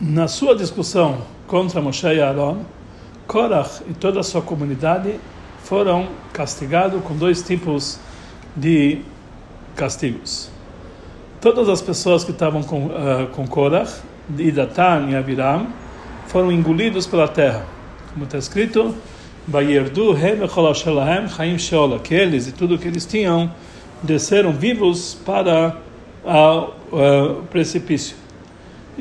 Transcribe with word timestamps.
Na 0.00 0.28
sua 0.28 0.56
discussão 0.56 1.18
contra 1.46 1.78
Moshe 1.82 2.06
e 2.06 2.22
Aaron, 2.22 2.64
Korach 3.26 3.82
e 3.86 3.92
toda 3.92 4.20
a 4.20 4.22
sua 4.22 4.40
comunidade 4.40 5.20
foram 5.62 6.08
castigados 6.32 7.02
com 7.04 7.14
dois 7.14 7.42
tipos 7.42 8.00
de 8.56 9.02
castigos. 9.76 10.50
Todas 11.38 11.68
as 11.68 11.82
pessoas 11.82 12.24
que 12.24 12.30
estavam 12.30 12.62
com, 12.62 12.86
uh, 12.86 13.26
com 13.32 13.46
Korach, 13.46 13.92
de 14.26 14.50
Datan 14.50 15.08
e 15.10 15.16
Abiram, 15.16 15.66
foram 16.28 16.50
engolidos 16.50 17.06
pela 17.06 17.28
terra. 17.28 17.66
Como 18.14 18.24
está 18.24 18.38
escrito, 18.38 18.94
que 21.98 22.14
eles 22.14 22.48
e 22.48 22.52
tudo 22.52 22.78
que 22.78 22.88
eles 22.88 23.04
tinham 23.04 23.52
desceram 24.02 24.50
vivos 24.50 25.14
para 25.26 25.76
o 26.90 27.42
precipício. 27.50 28.19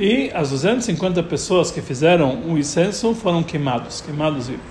E 0.02 0.32
as 0.34 0.50
250 0.50 1.22
pessoas 1.24 1.72
que 1.72 1.82
fizeram 1.82 2.42
o 2.48 2.58
incenso 2.58 3.14
foram 3.14 3.44
queimados, 3.44 4.00
queimados 4.00 4.48
vivos. 4.48 4.64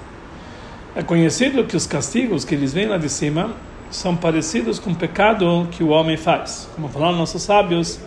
É 0.97 1.03
conhecido 1.03 1.65
que 1.65 1.77
os 1.77 1.87
castigos 1.87 2.47
que 2.47 2.55
eles 2.55 2.73
vêm 2.73 2.87
lá 2.87 2.97
de 2.97 3.11
cima 3.11 3.51
são 3.91 4.17
parecidos 4.17 4.79
com 4.79 4.93
o 4.93 4.95
pecado 4.95 5.69
que 5.71 5.85
o 5.85 5.89
homem 5.89 6.17
faz. 6.17 6.67
Como 6.75 6.89
falaram 6.89 7.19
nossos 7.19 7.43
sábios, 7.43 8.01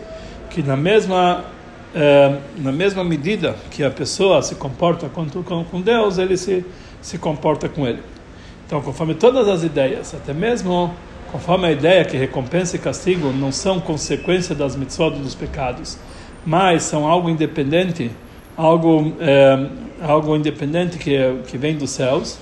que 0.49 0.63
na 0.63 0.75
mesma 0.75 1.45
eh, 1.93 2.39
na 2.57 2.71
mesma 2.71 3.03
medida 3.03 3.55
que 3.69 3.83
a 3.83 3.91
pessoa 3.91 4.41
se 4.41 4.55
comporta 4.55 5.07
com, 5.07 5.27
com 5.63 5.79
Deus, 5.79 6.17
ele 6.17 6.35
se 6.35 6.65
se 7.03 7.19
comporta 7.19 7.69
com 7.69 7.85
ele. 7.85 8.01
Então, 8.65 8.81
conforme 8.81 9.13
todas 9.13 9.47
as 9.47 9.61
ideias, 9.61 10.15
até 10.15 10.33
mesmo 10.33 10.91
conforme 11.31 11.67
a 11.67 11.71
ideia 11.71 12.03
que 12.03 12.17
recompensa 12.17 12.77
e 12.77 12.79
castigo 12.79 13.31
não 13.31 13.51
são 13.51 13.79
consequência 13.79 14.55
das 14.55 14.75
mitzvot 14.75 15.11
dos 15.11 15.35
pecados, 15.35 15.99
mas 16.45 16.83
são 16.83 17.07
algo 17.07 17.29
independente, 17.29 18.11
algo 18.57 19.13
é, 19.19 19.67
algo 20.01 20.35
independente 20.35 20.97
que 20.97 21.15
que 21.47 21.57
vem 21.57 21.75
dos 21.75 21.91
céus 21.91 22.39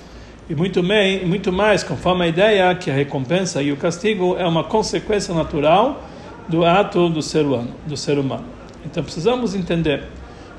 e 0.49 0.55
muito 0.55 0.81
bem, 0.81 1.23
muito 1.27 1.51
mais 1.51 1.83
conforme 1.83 2.23
a 2.23 2.27
ideia 2.27 2.73
que 2.73 2.89
a 2.89 2.93
recompensa 2.93 3.61
e 3.61 3.71
o 3.71 3.77
castigo 3.77 4.35
é 4.35 4.47
uma 4.47 4.63
consequência 4.63 5.31
natural 5.31 6.03
do 6.47 6.65
ato 6.65 7.07
do 7.07 7.21
ser 7.21 7.45
humano, 7.45 7.69
do 7.85 7.95
ser 7.95 8.17
humano. 8.17 8.45
Então 8.83 9.03
precisamos 9.03 9.53
entender 9.53 10.05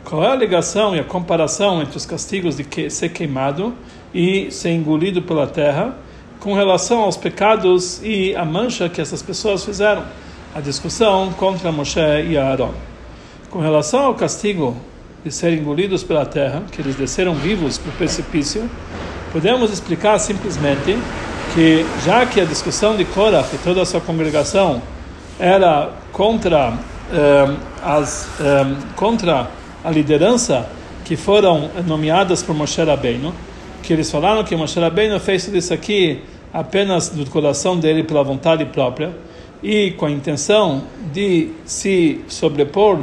qual 0.05 0.23
é 0.23 0.31
a 0.31 0.37
ligação 0.37 0.95
e 0.95 1.01
a 1.01 1.05
comparação 1.05 1.83
entre 1.83 1.97
os 1.97 2.07
castigos 2.07 2.57
de 2.57 2.63
que, 2.63 2.89
ser 2.89 3.09
queimado 3.09 3.75
e 4.15 4.49
ser 4.53 4.71
engolido 4.71 5.23
pela 5.23 5.47
terra 5.49 5.97
com 6.39 6.55
relação 6.55 7.01
aos 7.01 7.17
pecados 7.17 8.01
e 8.03 8.35
a 8.37 8.45
mancha 8.45 8.89
que 8.89 9.01
essas 9.01 9.23
pessoas 9.23 9.65
fizeram? 9.65 10.05
A 10.55 10.61
discussão 10.61 11.33
contra 11.33 11.73
Moshe 11.73 11.99
e 12.29 12.39
Aaron. 12.39 12.73
Com 13.51 13.59
relação 13.59 14.05
ao 14.05 14.15
castigo 14.15 14.77
de 15.25 15.33
serem 15.33 15.59
engolidos 15.59 16.05
pela 16.05 16.25
terra, 16.25 16.63
que 16.71 16.81
eles 16.81 16.95
desceram 16.95 17.35
vivos 17.35 17.79
para 17.79 17.91
o 17.91 17.93
precipício, 17.95 18.71
podemos 19.33 19.73
explicar 19.73 20.21
simplesmente 20.21 20.97
que, 21.53 21.85
já 22.05 22.25
que 22.25 22.41
a 22.41 22.45
discussão 22.45 22.97
de 22.97 23.05
Korah 23.05 23.45
e 23.53 23.59
toda 23.59 23.83
a 23.83 23.85
sua 23.85 24.01
congregação 24.01 24.81
era 25.37 25.91
contra, 26.13 26.75
eh, 27.13 27.57
as, 27.83 28.29
eh, 28.41 28.67
contra 28.95 29.51
a 29.83 29.91
liderança 29.91 30.71
que 31.05 31.17
foram 31.17 31.71
nomeadas 31.85 32.45
por 32.45 32.55
Moshe 32.55 32.81
Rabbeinu, 32.81 33.35
que 33.83 33.93
eles 33.93 34.09
falaram 34.09 34.45
que 34.45 34.55
Moshe 34.55 34.79
Rabbeinu 34.79 35.19
fez 35.19 35.45
tudo 35.47 35.57
isso 35.57 35.75
aqui 35.75 36.23
apenas 36.55 37.09
do 37.09 37.29
coração 37.29 37.77
dele 37.77 38.05
pela 38.05 38.23
vontade 38.23 38.65
própria 38.67 39.13
e 39.61 39.91
com 39.91 40.07
a 40.07 40.11
intenção 40.11 40.85
de 41.13 41.51
se 41.65 42.21
sobrepor 42.29 43.01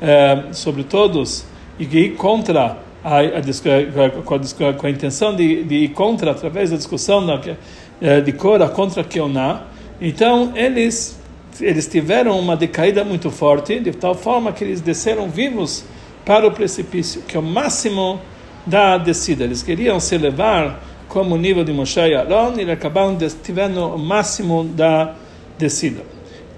eh, 0.00 0.44
sobre 0.52 0.84
todos 0.84 1.44
e 1.78 1.84
ir 1.84 2.14
contra 2.14 2.78
a, 3.04 3.20
a, 3.20 4.22
com, 4.24 4.34
a, 4.34 4.72
com 4.72 4.86
a 4.86 4.90
intenção 4.90 5.34
de, 5.34 5.64
de, 5.64 5.74
ir 5.76 5.88
contra 5.88 6.30
através 6.30 6.70
da 6.70 6.76
discussão 6.76 7.24
da, 7.24 7.40
eh, 8.00 8.20
de 8.20 8.32
Cora 8.32 8.68
contra 8.68 9.04
Keoná 9.04 9.62
então 10.00 10.52
eles 10.54 11.18
eles 11.60 11.86
tiveram 11.88 12.38
uma 12.38 12.56
decaída 12.56 13.04
muito 13.04 13.30
forte 13.30 13.80
de 13.80 13.92
tal 13.92 14.14
forma 14.14 14.52
que 14.52 14.62
eles 14.62 14.80
desceram 14.80 15.28
vivos 15.28 15.84
para 16.24 16.46
o 16.46 16.52
precipício, 16.52 17.22
que 17.22 17.36
é 17.36 17.40
o 17.40 17.42
máximo 17.42 18.20
da 18.66 18.98
descida. 18.98 19.44
Eles 19.44 19.62
queriam 19.62 19.98
se 19.98 20.14
elevar 20.14 20.80
como 21.08 21.34
o 21.34 21.38
nível 21.38 21.64
de 21.64 21.72
Moshe 21.72 22.00
e 22.00 22.14
Aaron 22.14 22.54
e 22.58 22.70
acabaram 22.70 23.16
tendo 23.16 23.94
o 23.94 23.98
máximo 23.98 24.64
da 24.64 25.14
descida. 25.56 26.02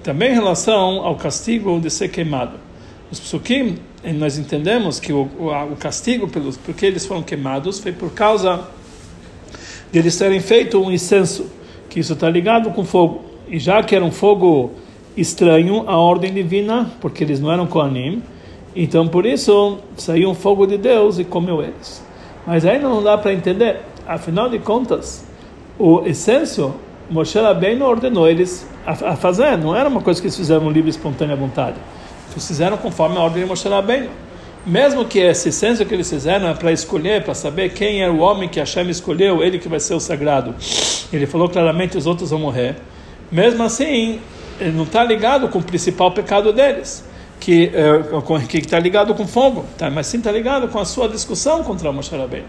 Também 0.03 0.33
em 0.33 0.35
relação 0.35 1.07
ao 1.07 1.15
castigo 1.15 1.79
de 1.79 1.89
ser 1.89 2.09
queimado. 2.09 2.59
Os 3.11 3.19
psukim, 3.19 3.79
nós 4.15 4.39
entendemos 4.39 5.01
que 5.01 5.13
o, 5.13 5.23
o, 5.23 5.77
castigo 5.79 6.29
pelos 6.29 6.57
porque 6.57 6.87
eles 6.87 7.05
foram 7.05 7.23
queimados 7.23 7.79
foi 7.79 7.93
por 7.93 8.13
causa 8.13 8.69
de 9.91 9.99
eles 9.99 10.17
terem 10.17 10.41
feito 10.41 10.81
um 10.81 10.91
incenso, 10.91 11.47
que 11.89 11.99
isso 11.99 12.13
está 12.13 12.29
ligado 12.31 12.71
com 12.71 12.85
fogo. 12.85 13.25
E 13.49 13.59
já 13.59 13.83
que 13.83 13.97
era 13.97 14.05
um 14.05 14.13
fogo 14.13 14.73
estranho 15.17 15.89
à 15.89 15.97
ordem 15.97 16.33
divina, 16.33 16.91
porque 17.01 17.25
eles 17.25 17.41
não 17.41 17.51
eram 17.53 17.67
Koanim, 17.67 18.23
então, 18.75 19.09
por 19.09 19.27
isso, 19.27 19.79
saiu 19.97 20.31
um 20.31 20.35
fogo 20.35 20.67
de 20.67 20.79
Deus 20.79 21.19
e 21.19 21.25
comeu 21.25 21.61
eles. 21.61 22.05
Mas 22.47 22.65
ainda 22.65 22.89
não 22.89 23.03
dá 23.03 23.19
para 23.19 23.33
entender. 23.33 23.81
Afinal 24.07 24.49
de 24.49 24.59
contas, 24.59 25.27
o 25.79 26.03
essêncio, 26.07 26.75
Moshe 27.11 27.39
Rabbeinu 27.39 27.85
ordenou 27.85 28.29
eles 28.29 28.67
a, 28.87 28.93
a, 28.93 29.17
fazer. 29.17 29.59
Não 29.59 29.75
era 29.75 29.89
uma 29.89 30.01
coisa 30.01 30.21
que 30.21 30.27
eles 30.29 30.37
fizeram 30.37 30.71
livre 30.71 30.91
espontânea 30.91 31.35
vontade. 31.35 31.77
Fizeram 32.39 32.77
conforme 32.77 33.17
a 33.17 33.21
ordem 33.21 33.43
de 33.43 33.49
Moshe 33.49 33.69
Rabbeinu. 33.69 34.11
Mesmo 34.67 35.05
que 35.07 35.19
esse 35.19 35.49
essêncio 35.49 35.87
que 35.87 35.95
eles 35.95 36.09
fizeram 36.09 36.49
é 36.49 36.55
para 36.55 36.71
escolher, 36.71 37.25
para 37.25 37.35
saber 37.35 37.71
quem 37.71 38.03
é 38.03 38.11
o 38.11 38.19
homem 38.19 38.49
que 38.49 38.61
Hashem 38.61 38.89
escolheu, 38.91 39.43
ele 39.43 39.59
que 39.59 39.69
vai 39.69 39.81
ser 39.81 39.95
o 39.95 40.01
sagrado. 40.01 40.55
Ele 41.13 41.27
falou 41.27 41.49
claramente 41.49 41.97
os 41.97 42.07
outros 42.07 42.31
vão 42.31 42.41
morrer. 42.41 42.77
Mesmo 43.33 43.63
assim, 43.63 44.21
ele 44.61 44.73
não 44.73 44.85
está 44.85 45.03
ligado 45.03 45.49
com 45.49 45.59
o 45.59 45.63
principal 45.63 46.11
pecado 46.11 46.53
deles 46.53 47.09
que 47.41 47.73
é, 47.75 48.47
que 48.47 48.59
está 48.59 48.79
ligado 48.79 49.15
com 49.15 49.27
fogo, 49.27 49.65
tá? 49.79 49.91
mas 49.91 50.07
sim 50.07 50.19
está 50.19 50.31
ligado 50.31 50.69
com 50.69 50.79
a 50.79 50.85
sua 50.85 51.09
discussão 51.09 51.65
contra 51.65 51.91
Moshe 51.91 52.15
Rabbeinu. 52.15 52.47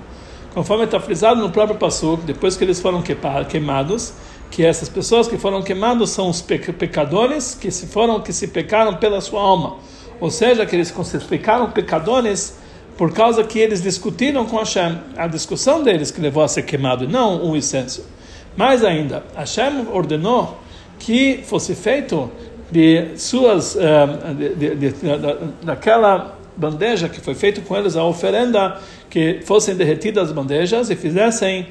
Conforme 0.54 0.84
está 0.84 1.00
frisado 1.00 1.42
no 1.42 1.50
próprio 1.50 1.80
Passuk, 1.80 2.24
depois 2.24 2.58
que 2.58 2.64
eles 2.66 2.80
foram 2.82 3.02
queimados, 3.48 4.14
que 4.52 4.66
essas 4.66 4.90
pessoas 4.90 5.30
que 5.30 5.38
foram 5.38 5.64
queimados 5.64 6.10
são 6.10 6.30
os 6.30 6.42
pecadores 6.42 7.56
que 7.56 7.72
se 7.72 7.88
foram 7.88 8.20
que 8.20 8.34
se 8.34 8.50
pecaram 8.50 8.96
pela 8.98 9.22
sua 9.22 9.42
alma, 9.42 9.78
ou 10.20 10.30
seja, 10.30 10.66
que 10.66 10.76
eles 10.76 10.90
se 10.90 11.20
pecaram 11.20 11.72
pecadores 11.72 12.60
por 12.98 13.14
causa 13.14 13.44
que 13.44 13.58
eles 13.58 13.82
discutiram 13.82 14.46
com 14.46 14.58
Hashem, 14.58 15.00
a 15.18 15.26
discussão 15.26 15.82
deles 15.82 16.12
que 16.12 16.22
levou 16.22 16.44
a 16.44 16.48
ser 16.48 16.64
queimado, 16.64 17.08
não 17.08 17.50
o 17.50 17.56
incenso. 17.56 18.06
Mais 18.56 18.84
ainda, 18.84 19.24
Hashem 19.36 19.88
ordenou 19.92 20.60
que 21.00 21.42
fosse 21.46 21.74
feito 21.74 22.30
de 22.70 23.18
suas 23.18 23.76
eh, 23.76 24.34
de, 24.38 24.56
de, 24.56 24.76
de, 24.76 24.94
daquela 25.64 26.38
bandeja 26.56 27.10
que 27.10 27.20
foi 27.20 27.34
feito 27.34 27.62
com 27.62 27.76
eles 27.76 27.96
a 27.96 28.04
oferenda 28.04 28.78
que 29.10 29.40
fossem 29.46 29.76
derretidas 29.76 30.30
as 30.30 30.32
bandejas 30.32 30.90
e 30.90 30.96
fizessem 30.96 31.68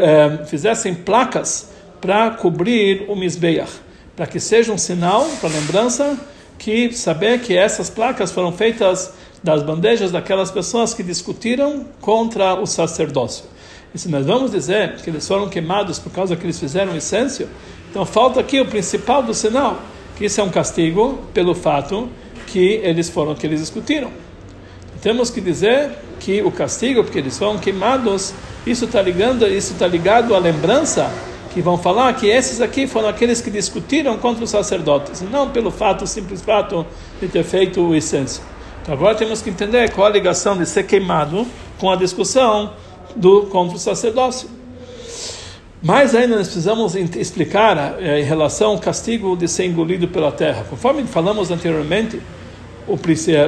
eh, 0.00 0.44
fizessem 0.46 0.94
placas 0.94 1.73
para 2.04 2.32
cobrir 2.32 3.06
o 3.08 3.16
misbeach 3.16 3.80
para 4.14 4.26
que 4.26 4.38
seja 4.38 4.70
um 4.70 4.76
sinal 4.76 5.26
para 5.40 5.48
lembrança 5.48 6.18
que 6.58 6.92
saber 6.92 7.40
que 7.40 7.56
essas 7.56 7.88
placas 7.88 8.30
foram 8.30 8.52
feitas 8.52 9.12
das 9.42 9.62
bandejas 9.62 10.12
daquelas 10.12 10.50
pessoas 10.50 10.92
que 10.92 11.02
discutiram 11.02 11.86
contra 12.00 12.54
o 12.54 12.66
sacerdócio. 12.66 13.46
E 13.94 13.98
se 13.98 14.08
nós 14.08 14.26
vamos 14.26 14.50
dizer 14.50 14.96
que 14.96 15.08
eles 15.08 15.26
foram 15.26 15.48
queimados 15.48 15.98
por 15.98 16.12
causa 16.12 16.36
que 16.36 16.44
eles 16.44 16.58
fizeram 16.58 16.94
essência, 16.94 17.48
então 17.90 18.04
falta 18.04 18.38
aqui 18.38 18.60
o 18.60 18.66
principal 18.66 19.22
do 19.22 19.32
sinal, 19.32 19.80
que 20.14 20.26
isso 20.26 20.40
é 20.40 20.44
um 20.44 20.50
castigo 20.50 21.18
pelo 21.32 21.54
fato 21.54 22.08
que 22.46 22.80
eles 22.82 23.08
foram 23.08 23.34
que 23.34 23.46
eles 23.46 23.60
discutiram. 23.60 24.10
Temos 25.02 25.30
que 25.30 25.40
dizer 25.40 25.90
que 26.20 26.42
o 26.42 26.50
castigo, 26.50 27.02
porque 27.02 27.18
eles 27.18 27.36
foram 27.36 27.58
queimados, 27.58 28.34
isso 28.66 28.84
está 28.84 29.02
ligando, 29.02 29.46
isso 29.46 29.72
está 29.72 29.86
ligado 29.86 30.34
à 30.34 30.38
lembrança 30.38 31.10
que 31.54 31.62
vão 31.62 31.78
falar 31.78 32.12
que 32.14 32.26
esses 32.26 32.60
aqui 32.60 32.84
foram 32.84 33.08
aqueles 33.08 33.40
que 33.40 33.48
discutiram 33.48 34.18
contra 34.18 34.42
os 34.42 34.50
sacerdotes, 34.50 35.22
não 35.22 35.48
pelo 35.48 35.70
fato, 35.70 36.04
simples 36.04 36.42
fato 36.42 36.84
de 37.20 37.28
ter 37.28 37.44
feito 37.44 37.80
o 37.80 37.94
incenso. 37.94 38.42
Então 38.82 38.92
agora 38.92 39.14
temos 39.14 39.40
que 39.40 39.50
entender 39.50 39.92
qual 39.92 40.08
a 40.08 40.10
ligação 40.10 40.58
de 40.58 40.66
ser 40.66 40.82
queimado 40.82 41.46
com 41.78 41.88
a 41.88 41.94
discussão 41.94 42.72
do 43.14 43.42
contra 43.42 43.76
o 43.76 43.78
sacerdócio. 43.78 44.48
Mais 45.80 46.12
ainda 46.12 46.36
nós 46.36 46.48
precisamos 46.48 46.96
explicar 46.96 47.98
eh, 48.00 48.20
em 48.20 48.24
relação 48.24 48.72
ao 48.72 48.78
castigo 48.80 49.36
de 49.36 49.46
ser 49.46 49.66
engolido 49.66 50.08
pela 50.08 50.32
terra. 50.32 50.66
Conforme 50.68 51.04
falamos 51.04 51.52
anteriormente, 51.52 52.20
o, 52.88 52.98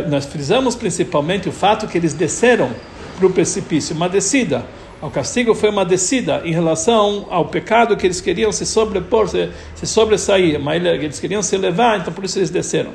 nós 0.08 0.26
frisamos 0.26 0.76
principalmente 0.76 1.48
o 1.48 1.52
fato 1.52 1.88
que 1.88 1.98
eles 1.98 2.14
desceram 2.14 2.70
para 3.18 3.26
o 3.26 3.30
precipício, 3.30 3.96
uma 3.96 4.08
descida. 4.08 4.64
O 5.00 5.10
castigo 5.10 5.54
foi 5.54 5.68
uma 5.68 5.84
descida 5.84 6.40
em 6.44 6.52
relação 6.52 7.26
ao 7.28 7.44
pecado 7.44 7.96
que 7.98 8.06
eles 8.06 8.20
queriam 8.20 8.50
se 8.50 8.64
sobrepor, 8.64 9.28
se, 9.28 9.50
se 9.74 9.86
sobressair, 9.86 10.58
mas 10.58 10.82
eles 10.82 11.20
queriam 11.20 11.42
se 11.42 11.54
elevar, 11.54 12.00
então 12.00 12.12
por 12.12 12.24
isso 12.24 12.38
eles 12.38 12.48
desceram. 12.48 12.92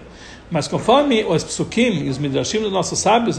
Mas 0.49 0.67
conforme 0.67 1.23
os 1.23 1.43
psukim 1.43 2.05
e 2.05 2.09
os 2.09 2.17
midrashim 2.17 2.59
dos 2.59 2.73
nossos 2.73 2.99
sábios, 2.99 3.37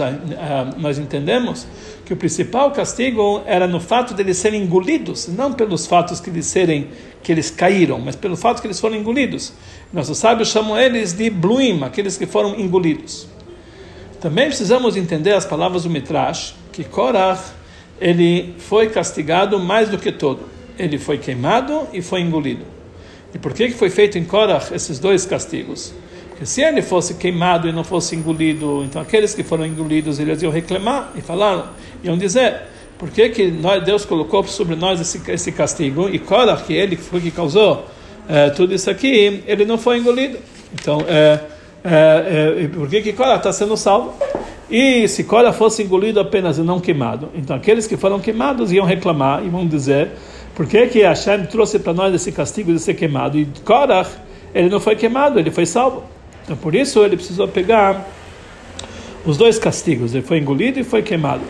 nós 0.79 0.97
entendemos 0.97 1.67
que 2.07 2.15
o 2.15 2.17
principal 2.17 2.71
castigo 2.71 3.43
era 3.45 3.67
no 3.67 3.81
fato 3.81 4.15
de 4.15 4.23
eles 4.23 4.39
serem 4.39 4.63
engolidos, 4.63 5.29
não 5.29 5.53
pelos 5.53 5.87
fatos 5.87 6.21
que 6.21 6.31
eles 6.31 6.47
serem 6.47 6.89
que 7.23 7.31
eles 7.31 7.51
caíram, 7.51 7.99
mas 7.99 8.17
pelo 8.17 8.37
fato 8.37 8.63
que 8.63 8.67
eles 8.67 8.81
foram 8.81 8.97
engolidos. 8.97 9.53
Nossos 9.93 10.17
sábios 10.17 10.49
chamam 10.49 10.79
eles 10.79 11.13
de 11.13 11.29
bluim, 11.29 11.83
aqueles 11.83 12.17
que 12.17 12.27
foram 12.27 12.59
engolidos. 12.59 13.27
Também 14.21 14.47
precisamos 14.47 14.97
entender 14.97 15.35
as 15.35 15.45
palavras 15.45 15.83
do 15.83 15.91
Mitrash, 15.91 16.55
que 16.73 16.85
Korach 16.85 17.43
ele 18.03 18.55
foi 18.59 18.89
castigado 18.89 19.61
mais 19.61 19.89
do 19.89 19.97
que 19.97 20.11
todo. 20.11 20.41
Ele 20.77 20.99
foi 20.99 21.19
queimado 21.19 21.87
e 21.93 22.03
foi 22.03 22.21
engolido. 22.21 22.65
E 23.33 23.39
por 23.39 23.55
que 23.55 23.71
foi 23.71 23.91
feito 23.91 24.19
em 24.19 24.25
Korach 24.25 24.75
esses 24.75 24.99
dois 24.99 25.25
castigos? 25.25 25.95
Porque 26.31 26.45
se 26.45 26.63
ele 26.63 26.83
fosse 26.83 27.15
queimado 27.15 27.69
e 27.69 27.73
não 27.73 27.85
fosse 27.85 28.17
engolido, 28.17 28.83
então 28.85 29.01
aqueles 29.01 29.35
que 29.35 29.45
foram 29.45 29.65
engolidos 29.65 30.19
eles 30.19 30.43
iam 30.43 30.51
reclamar 30.51 31.13
e 31.15 31.21
falaram, 31.21 31.67
iam 32.03 32.19
dizer, 32.19 32.63
por 32.99 33.09
que, 33.09 33.29
que 33.29 33.47
nós, 33.53 33.85
Deus 33.85 34.05
colocou 34.05 34.43
sobre 34.45 34.75
nós 34.75 35.01
esse, 35.01 35.23
esse 35.31 35.53
castigo? 35.53 36.09
E 36.09 36.19
Korach, 36.19 36.65
que 36.65 36.73
ele 36.73 36.97
foi 36.97 37.21
que 37.21 37.31
causou 37.31 37.87
é, 38.29 38.51
tudo 38.51 38.75
isso 38.75 38.91
aqui, 38.91 39.45
ele 39.47 39.65
não 39.65 39.79
foi 39.79 39.99
engolido. 39.99 40.39
Então, 40.75 41.05
é, 41.07 41.39
é, 41.85 42.69
por 42.69 42.89
que, 42.89 43.01
que 43.01 43.13
Korach 43.13 43.39
está 43.39 43.53
sendo 43.53 43.77
salvo? 43.77 44.13
E 44.73 45.07
se 45.07 45.25
Korach 45.25 45.59
fosse 45.59 45.83
engolido 45.83 46.19
apenas 46.19 46.57
e 46.57 46.63
não 46.63 46.81
queimado, 46.81 47.29
então 47.35 47.55
aqueles 47.55 47.87
que 47.87 47.95
foram 47.95 48.19
queimados 48.19 48.73
iam 48.73 48.87
reclamar 48.87 49.45
e 49.45 49.51
vão 49.51 49.67
dizer 49.67 50.13
por 50.55 50.67
que, 50.67 50.87
que 50.87 51.03
Hashem 51.03 51.45
trouxe 51.45 51.79
para 51.79 51.93
nós 51.93 52.15
esse 52.15 52.33
castigo 52.33 52.73
de 52.73 52.79
ser 52.79 52.95
queimado? 52.95 53.39
E 53.39 53.47
Korach, 53.67 54.09
ele 54.55 54.71
não 54.71 54.81
foi 54.81 54.97
queimado, 54.97 55.39
ele 55.39 55.51
foi 55.51 55.67
salvo. 55.67 56.05
Então 56.43 56.57
por 56.57 56.75
isso 56.75 57.05
ele 57.05 57.17
precisou 57.17 57.47
pegar 57.49 58.09
os 59.27 59.37
dois 59.37 59.59
castigos, 59.59 60.15
ele 60.15 60.25
foi 60.25 60.39
engolido 60.39 60.81
e 60.81 60.85
foi 60.85 61.03
queimado. 61.03 61.43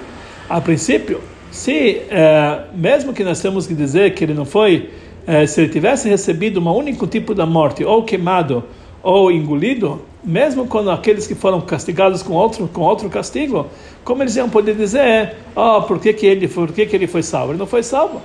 A 0.49 0.61
princípio, 0.61 1.21
se 1.53 2.03
é, 2.11 2.63
mesmo 2.75 3.13
que 3.13 3.23
nós 3.23 3.41
temos 3.41 3.69
que 3.69 3.75
dizer 3.75 4.15
que 4.15 4.25
ele 4.25 4.35
não 4.35 4.45
foi, 4.45 4.91
é, 5.29 5.47
se 5.47 5.61
ele 5.61 5.71
tivesse 5.71 6.09
recebido 6.09 6.59
um 6.59 6.69
único 6.77 7.07
tipo 7.07 7.37
da 7.37 7.47
morte, 7.47 7.85
ou 7.85 8.03
queimado 8.03 8.65
ou 9.01 9.31
engolido, 9.31 10.03
mesmo 10.23 10.67
quando 10.67 10.91
aqueles 10.91 11.27
que 11.27 11.35
foram 11.35 11.61
castigados 11.61 12.23
com 12.23 12.35
outro 12.35 12.69
com 12.69 12.83
outro 12.83 13.09
castigo, 13.09 13.67
como 14.05 14.23
eles 14.23 14.37
iam 14.37 14.49
poder 14.49 14.75
dizer, 14.75 15.37
oh, 15.55 15.83
por 15.83 15.99
que 15.99 16.13
que 16.13 16.27
ele 16.27 16.49
por 16.49 16.73
que 16.73 16.87
que 16.87 16.95
ele 16.95 17.07
foi 17.07 17.23
salvo? 17.23 17.53
Ele 17.53 17.59
não 17.59 17.67
foi 17.67 17.83
salvo. 17.83 18.21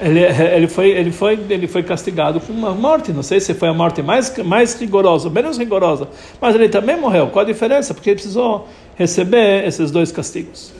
Ele, 0.00 0.20
ele 0.20 0.66
foi 0.66 0.90
ele 0.90 1.12
foi 1.12 1.38
ele 1.48 1.66
foi 1.66 1.82
castigado 1.82 2.40
com 2.40 2.52
uma 2.52 2.74
morte. 2.74 3.12
Não 3.12 3.22
sei 3.22 3.40
se 3.40 3.54
foi 3.54 3.68
a 3.68 3.74
morte 3.74 4.02
mais 4.02 4.36
mais 4.38 4.74
rigorosa, 4.74 5.30
menos 5.30 5.56
rigorosa, 5.56 6.08
mas 6.40 6.54
ele 6.54 6.68
também 6.68 6.96
morreu. 6.96 7.28
Qual 7.28 7.44
a 7.44 7.46
diferença? 7.46 7.94
Porque 7.94 8.10
ele 8.10 8.16
precisou 8.16 8.68
receber 8.96 9.66
esses 9.66 9.90
dois 9.90 10.12
castigos. 10.12 10.72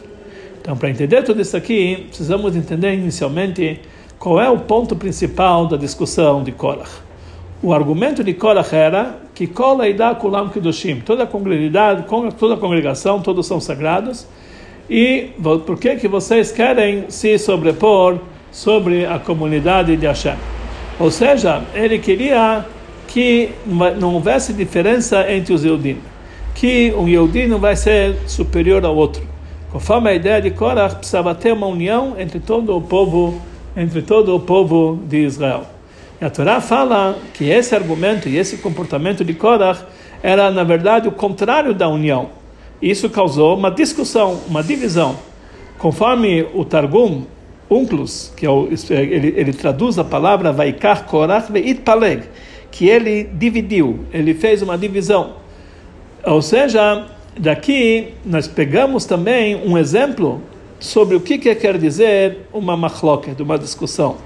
Então, 0.61 0.77
para 0.77 0.89
entender 0.89 1.23
tudo 1.23 1.43
isso 1.43 1.57
aqui, 1.57 2.07
precisamos 2.09 2.57
entender 2.57 2.95
inicialmente 2.95 3.81
qual 4.19 4.41
é 4.41 4.49
o 4.49 4.59
ponto 4.59 4.97
principal 4.97 5.67
da 5.67 5.77
discussão 5.77 6.43
de 6.43 6.53
Korach. 6.53 6.91
O 7.65 7.73
argumento 7.73 8.23
de 8.23 8.35
Korach 8.35 8.75
era 8.75 9.21
que 9.35 9.47
Kola 9.47 9.89
Ida 9.89 10.15
Kulam 10.17 10.51
Kedushim, 10.51 11.01
toda 11.01 11.23
a 11.23 11.27
congregação, 11.27 12.31
toda 12.33 12.53
a 12.53 12.57
congregação, 12.59 13.23
todos 13.23 13.47
são 13.47 13.59
sagrados, 13.59 14.27
e 14.91 15.31
por 15.65 15.79
que 15.79 15.97
que 15.97 16.07
vocês 16.07 16.53
querem 16.53 17.07
se 17.09 17.39
sobrepor 17.39 18.19
sobre 18.53 19.07
a 19.07 19.19
comunidade 19.19 19.97
de 19.97 20.07
Hashem? 20.07 20.35
Ou 21.01 21.11
seja, 21.11 21.63
ele 21.75 21.99
queria 21.99 22.67
que 23.09 23.49
não 23.99 24.13
houvesse 24.13 24.53
diferença 24.53 25.33
entre 25.33 25.55
os 25.55 25.65
Yehudim, 25.65 25.97
que 26.55 26.93
um 26.95 27.09
Yehudi 27.09 27.47
não 27.47 27.59
vai 27.59 27.77
ser 27.77 28.15
superior 28.27 28.85
ao 28.85 28.95
outro. 28.95 29.23
Conforme 29.73 30.11
a 30.11 30.15
ideia 30.15 30.43
de 30.43 30.51
Korach, 30.51 30.97
precisava 30.97 31.35
ter 31.35 31.55
uma 31.55 31.69
união 31.69 32.15
entre 32.19 32.41
todo 32.41 32.77
o 32.77 32.83
povo, 32.83 33.41
entre 33.75 34.03
todo 34.03 34.37
o 34.37 34.41
povo 34.41 35.01
de 35.09 35.25
Israel. 35.25 35.74
E 36.21 36.25
a 36.25 36.31
Torá 36.31 36.61
fala 36.61 37.19
que 37.33 37.45
esse 37.45 37.75
argumento 37.75 38.29
e 38.29 38.37
esse 38.37 38.59
comportamento 38.59 39.25
de 39.25 39.35
Korach 39.35 39.85
era, 40.23 40.51
na 40.51 40.65
verdade, 40.65 41.09
o 41.09 41.13
contrário 41.13 41.75
da 41.75 41.89
união. 41.89 42.31
Isso 42.81 43.11
causou 43.11 43.57
uma 43.57 43.71
discussão, 43.71 44.41
uma 44.49 44.63
divisão. 44.63 45.17
Conforme 45.79 46.47
o 46.55 46.65
Targum, 46.65 47.25
Unclus, 47.71 48.33
que 48.37 48.47
é 48.47 48.51
o, 48.51 48.69
ele, 48.91 49.35
ele, 49.37 49.53
traduz 49.53 49.99
a 49.99 50.05
palavra 50.05 50.53
Vaikar 50.53 51.05
Korach 51.07 51.51
Veit 51.51 51.83
que 52.71 52.89
ele 52.89 53.25
dividiu, 53.25 54.01
ele 54.13 54.35
fez 54.35 54.61
uma 54.61 54.77
divisão. 54.77 55.37
Ou 56.25 56.43
seja, 56.43 57.07
daqui 57.39 58.15
nós 58.25 58.49
pegamos 58.49 59.05
também 59.05 59.57
um 59.57 59.79
exemplo 59.79 60.43
sobre 60.81 61.17
o 61.17 61.21
que, 61.21 61.39
que 61.39 61.55
quer 61.55 61.79
dizer 61.79 62.49
uma 62.53 62.77
machloket, 62.77 63.41
uma 63.41 63.59
discussão. 63.59 64.17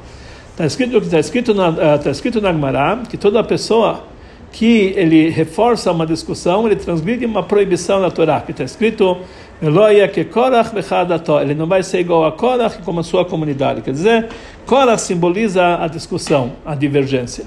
Está 0.59 0.67
escrito 0.67 0.99
está 0.99 1.21
escrito 1.21 1.55
na 1.55 1.95
está 1.95 2.11
escrito 2.11 2.41
na 2.41 2.51
Gemara 2.53 3.03
que 3.09 3.17
toda 3.17 3.45
pessoa 3.45 4.03
que 4.51 4.93
ele 4.97 5.29
reforça 5.29 5.93
uma 5.93 6.05
discussão 6.05 6.67
ele 6.67 6.75
transmite 6.75 7.25
uma 7.25 7.45
proibição 7.45 8.01
da 8.01 8.11
Torá 8.11 8.41
que 8.41 8.51
está 8.51 8.65
escrito 8.65 9.19
ele 9.63 11.55
não 11.55 11.67
vai 11.69 11.85
ser 11.85 12.01
igual 12.01 12.25
a 12.25 12.33
Korach 12.33 12.83
como 12.83 12.99
a 12.99 13.03
sua 13.05 13.25
comunidade. 13.25 13.83
Quer 13.83 13.93
dizer 13.93 14.29
Korach 14.67 15.01
simboliza 15.01 15.81
a 15.81 15.87
discussão 15.87 16.55
a 16.67 16.75
divergência. 16.75 17.45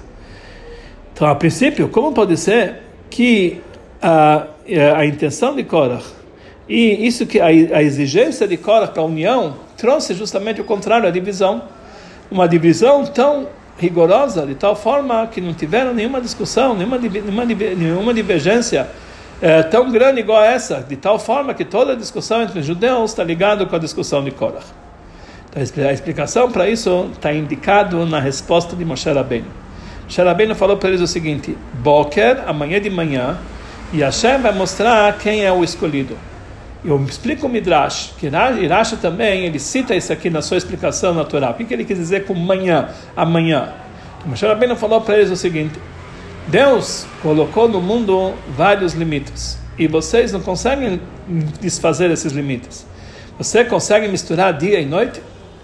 Então 1.14 1.28
a 1.28 1.36
princípio 1.36 1.90
como 1.90 2.14
pode 2.14 2.38
ser 2.38 2.78
que 3.10 3.60
a, 4.02 4.48
a 4.96 5.06
intenção 5.06 5.54
de 5.54 5.66
Korach 5.66 6.06
e 6.70 7.06
isso 7.06 7.26
que 7.26 7.42
a, 7.42 7.48
a 7.48 7.84
exigência 7.84 8.48
de 8.48 8.56
Korach 8.56 8.94
para 8.94 9.04
a 9.04 9.06
união 9.06 9.56
trouxe 9.76 10.14
justamente 10.14 10.62
o 10.62 10.64
contrário 10.64 11.10
a 11.10 11.12
divisão 11.12 11.81
uma 12.32 12.48
divisão 12.48 13.06
tão 13.06 13.48
rigorosa, 13.78 14.46
de 14.46 14.56
tal 14.56 14.76
forma 14.76 15.28
que 15.28 15.42
não 15.42 15.54
tiveram 15.54 15.94
nenhuma 15.94 16.22
discussão, 16.22 16.74
nenhuma, 16.76 16.98
nenhuma, 16.98 17.46
nenhuma 17.46 18.14
divergência 18.14 18.88
é, 19.42 19.64
tão 19.64 19.92
grande 19.92 20.20
igual 20.20 20.42
essa, 20.44 20.86
de 20.88 20.96
tal 20.96 21.18
forma 21.18 21.54
que 21.54 21.66
toda 21.66 21.94
a 21.94 21.96
discussão 21.96 22.44
entre 22.44 22.60
os 22.60 22.66
judeus 22.66 23.12
está 23.12 23.24
ligada 23.24 23.66
com 23.66 23.76
a 23.76 23.80
discussão 23.80 24.24
de 24.24 24.32
Korah. 24.32 24.62
Então, 25.50 25.88
a 25.88 25.92
explicação 25.92 26.50
para 26.50 26.70
isso 26.70 27.10
está 27.12 27.34
indicado 27.34 28.06
na 28.06 28.20
resposta 28.20 28.76
de 28.76 28.86
Moshe 28.86 29.12
Rabbeinu. 29.12 29.48
Moshe 30.04 30.22
Rabbeinu 30.22 30.56
falou 30.56 30.78
para 30.78 30.90
eles 30.90 31.02
o 31.02 31.08
seguinte, 31.08 31.58
Boker, 31.74 32.44
amanhã 32.48 32.80
de 32.80 32.90
manhã, 32.90 33.38
e 33.92 34.02
Hashem 34.02 34.40
vai 34.40 34.54
mostrar 34.54 35.18
quem 35.18 35.44
é 35.44 35.52
o 35.52 35.64
escolhido. 35.64 36.16
Eu 36.84 37.00
explico 37.06 37.46
o 37.46 37.50
Midrash, 37.50 38.14
que 38.18 38.26
Iracha 38.26 38.98
também, 38.98 39.46
ele 39.46 39.60
cita 39.60 39.96
isso 39.96 40.12
aqui 40.12 40.32
na 40.32 40.42
sua 40.42 40.58
explicação 40.58 41.14
natural. 41.14 41.52
O 41.52 41.54
que 41.54 41.72
ele 41.72 41.86
quis 41.86 41.98
dizer 41.98 42.26
com 42.26 42.34
manhã, 42.34 42.90
amanhã? 43.16 43.70
Moshe 44.26 44.46
Rabbeinu 44.46 44.76
falou 44.76 45.00
para 45.00 45.18
eles 45.18 45.30
o 45.30 45.36
seguinte, 45.36 45.80
Deus 46.48 47.06
colocou 47.22 47.70
no 47.70 47.80
mundo 47.80 48.34
vários 48.58 48.94
limites, 48.94 49.60
e 49.78 49.88
vocês 49.88 50.32
não 50.32 50.42
conseguem 50.42 51.00
desfazer 51.60 52.10
esses 52.10 52.34
limites. 52.34 52.86
Você 53.38 53.64
consegue 53.64 54.08
misturar 54.08 54.52
dia 54.54 54.80
e 54.80 54.86
noite? 54.86 55.22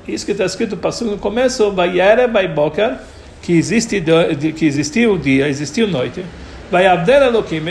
Isso 0.07 0.23
que 0.23 0.33
está 0.33 0.45
escrito 0.45 0.77
no 1.05 1.17
começo, 1.17 1.71
Vayere 1.71 2.27
Boker, 2.53 2.97
que, 3.41 3.53
existe, 3.53 4.03
que 4.55 4.65
existiu 4.65 5.13
o 5.13 5.17
dia, 5.17 5.47
existiu 5.47 5.87
noite. 5.87 6.23
Vai 6.71 6.85
Abder 6.85 7.23
Elohim, 7.23 7.61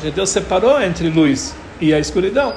que 0.00 0.10
Deus 0.10 0.28
separou 0.28 0.80
entre 0.82 1.08
luz 1.08 1.54
e 1.80 1.92
a 1.94 1.98
escuridão. 1.98 2.54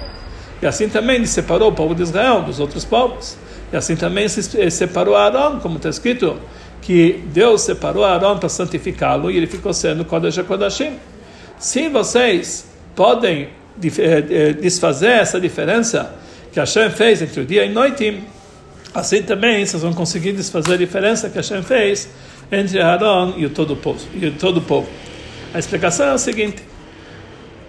E 0.62 0.65
assim 0.65 0.88
também 0.88 1.18
ele 1.18 1.27
separou 1.27 1.70
o 1.70 1.74
povo 1.74 1.94
de 1.94 2.03
Israel 2.03 2.42
dos 2.42 2.60
outros 2.60 2.86
povos. 2.86 3.38
E 3.72 3.75
assim 3.75 3.96
também 3.96 4.27
se 4.30 4.42
separou 4.72 5.15
Arão, 5.15 5.60
como 5.60 5.77
está 5.77 5.89
escrito, 5.89 6.38
que 6.82 7.24
Deus 7.34 7.62
separou 7.62 8.03
Arão 8.03 8.38
para 8.38 8.50
santificá-lo 8.50 9.32
e 9.32 9.38
ele 9.38 9.48
ficou 9.48 9.74
sendo 9.74 10.06
Kodesh 10.06 10.38
Kodashim. 10.48 10.94
Se 11.58 11.89
vocês 11.89 12.68
podem 12.96 13.50
eh, 13.84 14.24
eh, 14.30 14.53
desfazer 14.53 15.12
essa 15.12 15.39
diferença 15.39 16.13
que 16.51 16.60
Hashem 16.60 16.92
fez 16.92 17.22
entre 17.22 17.42
o 17.42 17.46
dia 17.46 17.65
e 17.65 17.70
noite, 17.70 18.22
assim 18.94 19.24
também 19.24 19.65
vocês 19.65 19.82
vão 19.82 19.94
conseguir 19.94 20.34
desfazer 20.34 20.74
a 20.74 20.77
diferença 20.77 21.30
que 21.30 21.38
Hashem 21.38 21.63
fez 21.63 22.10
entre 22.51 22.80
Arão 22.80 23.34
e 23.38 23.50
todo 23.50 23.74
o 23.74 23.75
povo. 23.75 24.00
E 24.13 24.30
todo 24.32 24.58
o 24.58 24.62
povo. 24.62 24.88
A 25.53 25.60
explicação 25.60 26.08
é 26.08 26.13
o 26.13 26.18
seguinte: 26.18 26.63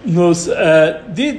nos 0.05 0.47
uh, 0.47 0.53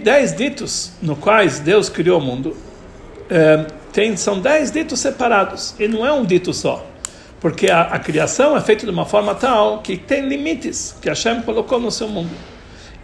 dez 0.02 0.34
ditos 0.34 0.92
no 1.00 1.14
quais 1.16 1.60
Deus 1.60 1.88
criou 1.88 2.20
o 2.20 2.22
mundo, 2.22 2.48
uh, 2.50 3.72
tem, 3.92 4.16
são 4.16 4.40
dez 4.40 4.70
ditos 4.70 5.00
separados, 5.00 5.74
e 5.78 5.86
não 5.86 6.04
é 6.04 6.12
um 6.12 6.24
dito 6.24 6.52
só. 6.52 6.84
Porque 7.40 7.70
a, 7.70 7.82
a, 7.82 7.98
criação 7.98 8.56
é 8.56 8.60
feita 8.60 8.84
de 8.84 8.90
uma 8.90 9.04
forma 9.04 9.34
tal 9.34 9.80
que 9.80 9.96
tem 9.96 10.26
limites 10.26 10.96
que 11.00 11.08
Hashem 11.08 11.42
colocou 11.42 11.78
no 11.78 11.90
seu 11.90 12.08
mundo. 12.08 12.30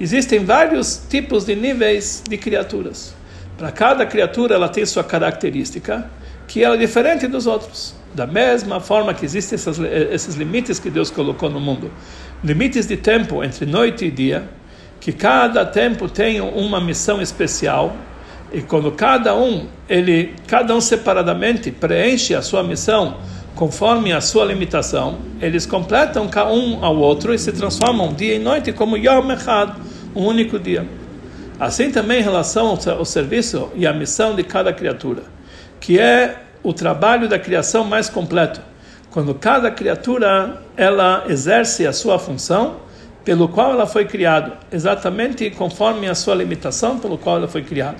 Existem 0.00 0.44
vários 0.44 1.00
tipos 1.08 1.44
de 1.44 1.54
níveis 1.54 2.24
de 2.28 2.36
criaturas. 2.36 3.14
Para 3.56 3.70
cada 3.70 4.04
criatura 4.06 4.54
ela 4.54 4.68
tem 4.68 4.84
sua 4.84 5.04
característica, 5.04 6.10
que 6.48 6.64
é 6.64 6.76
diferente 6.76 7.26
dos 7.28 7.46
outros. 7.46 7.94
Da 8.14 8.26
mesma 8.26 8.80
forma 8.80 9.14
que 9.14 9.24
existem 9.24 9.54
essas, 9.54 9.78
esses 9.78 10.34
limites 10.34 10.78
que 10.78 10.90
Deus 10.90 11.10
colocou 11.10 11.48
no 11.48 11.60
mundo. 11.60 11.90
Limites 12.42 12.86
de 12.86 12.96
tempo 12.96 13.44
entre 13.44 13.64
noite 13.64 14.06
e 14.06 14.10
dia, 14.10 14.48
que 15.02 15.10
cada 15.10 15.66
tempo 15.66 16.08
tem 16.08 16.40
uma 16.40 16.80
missão 16.80 17.20
especial 17.20 17.92
e 18.52 18.62
quando 18.62 18.92
cada 18.92 19.34
um 19.34 19.66
ele 19.88 20.32
cada 20.46 20.76
um 20.76 20.80
separadamente 20.80 21.72
preenche 21.72 22.36
a 22.36 22.40
sua 22.40 22.62
missão 22.62 23.16
conforme 23.56 24.12
a 24.12 24.20
sua 24.20 24.44
limitação, 24.44 25.18
eles 25.40 25.66
completam 25.66 26.30
um 26.52 26.84
ao 26.84 26.96
outro 26.96 27.34
e 27.34 27.38
se 27.38 27.50
transformam 27.50 28.14
dia 28.14 28.36
e 28.36 28.38
noite 28.38 28.72
como 28.72 28.96
Yom 28.96 29.32
Echad, 29.32 29.74
um 30.14 30.24
único 30.24 30.56
dia. 30.56 30.86
Assim 31.58 31.90
também 31.90 32.20
em 32.20 32.22
relação 32.22 32.78
ao 32.96 33.04
serviço 33.04 33.70
e 33.74 33.84
à 33.88 33.92
missão 33.92 34.36
de 34.36 34.44
cada 34.44 34.72
criatura, 34.72 35.24
que 35.80 35.98
é 35.98 36.42
o 36.62 36.72
trabalho 36.72 37.28
da 37.28 37.40
criação 37.40 37.82
mais 37.82 38.08
completo, 38.08 38.60
quando 39.10 39.34
cada 39.34 39.68
criatura 39.68 40.62
ela 40.76 41.24
exerce 41.28 41.88
a 41.88 41.92
sua 41.92 42.20
função 42.20 42.76
pelo 43.24 43.48
qual 43.48 43.72
ela 43.72 43.86
foi 43.86 44.04
criada, 44.04 44.58
exatamente 44.70 45.50
conforme 45.50 46.08
a 46.08 46.14
sua 46.14 46.34
limitação 46.34 46.98
pelo 46.98 47.16
qual 47.16 47.36
ela 47.36 47.48
foi 47.48 47.62
criada. 47.62 47.98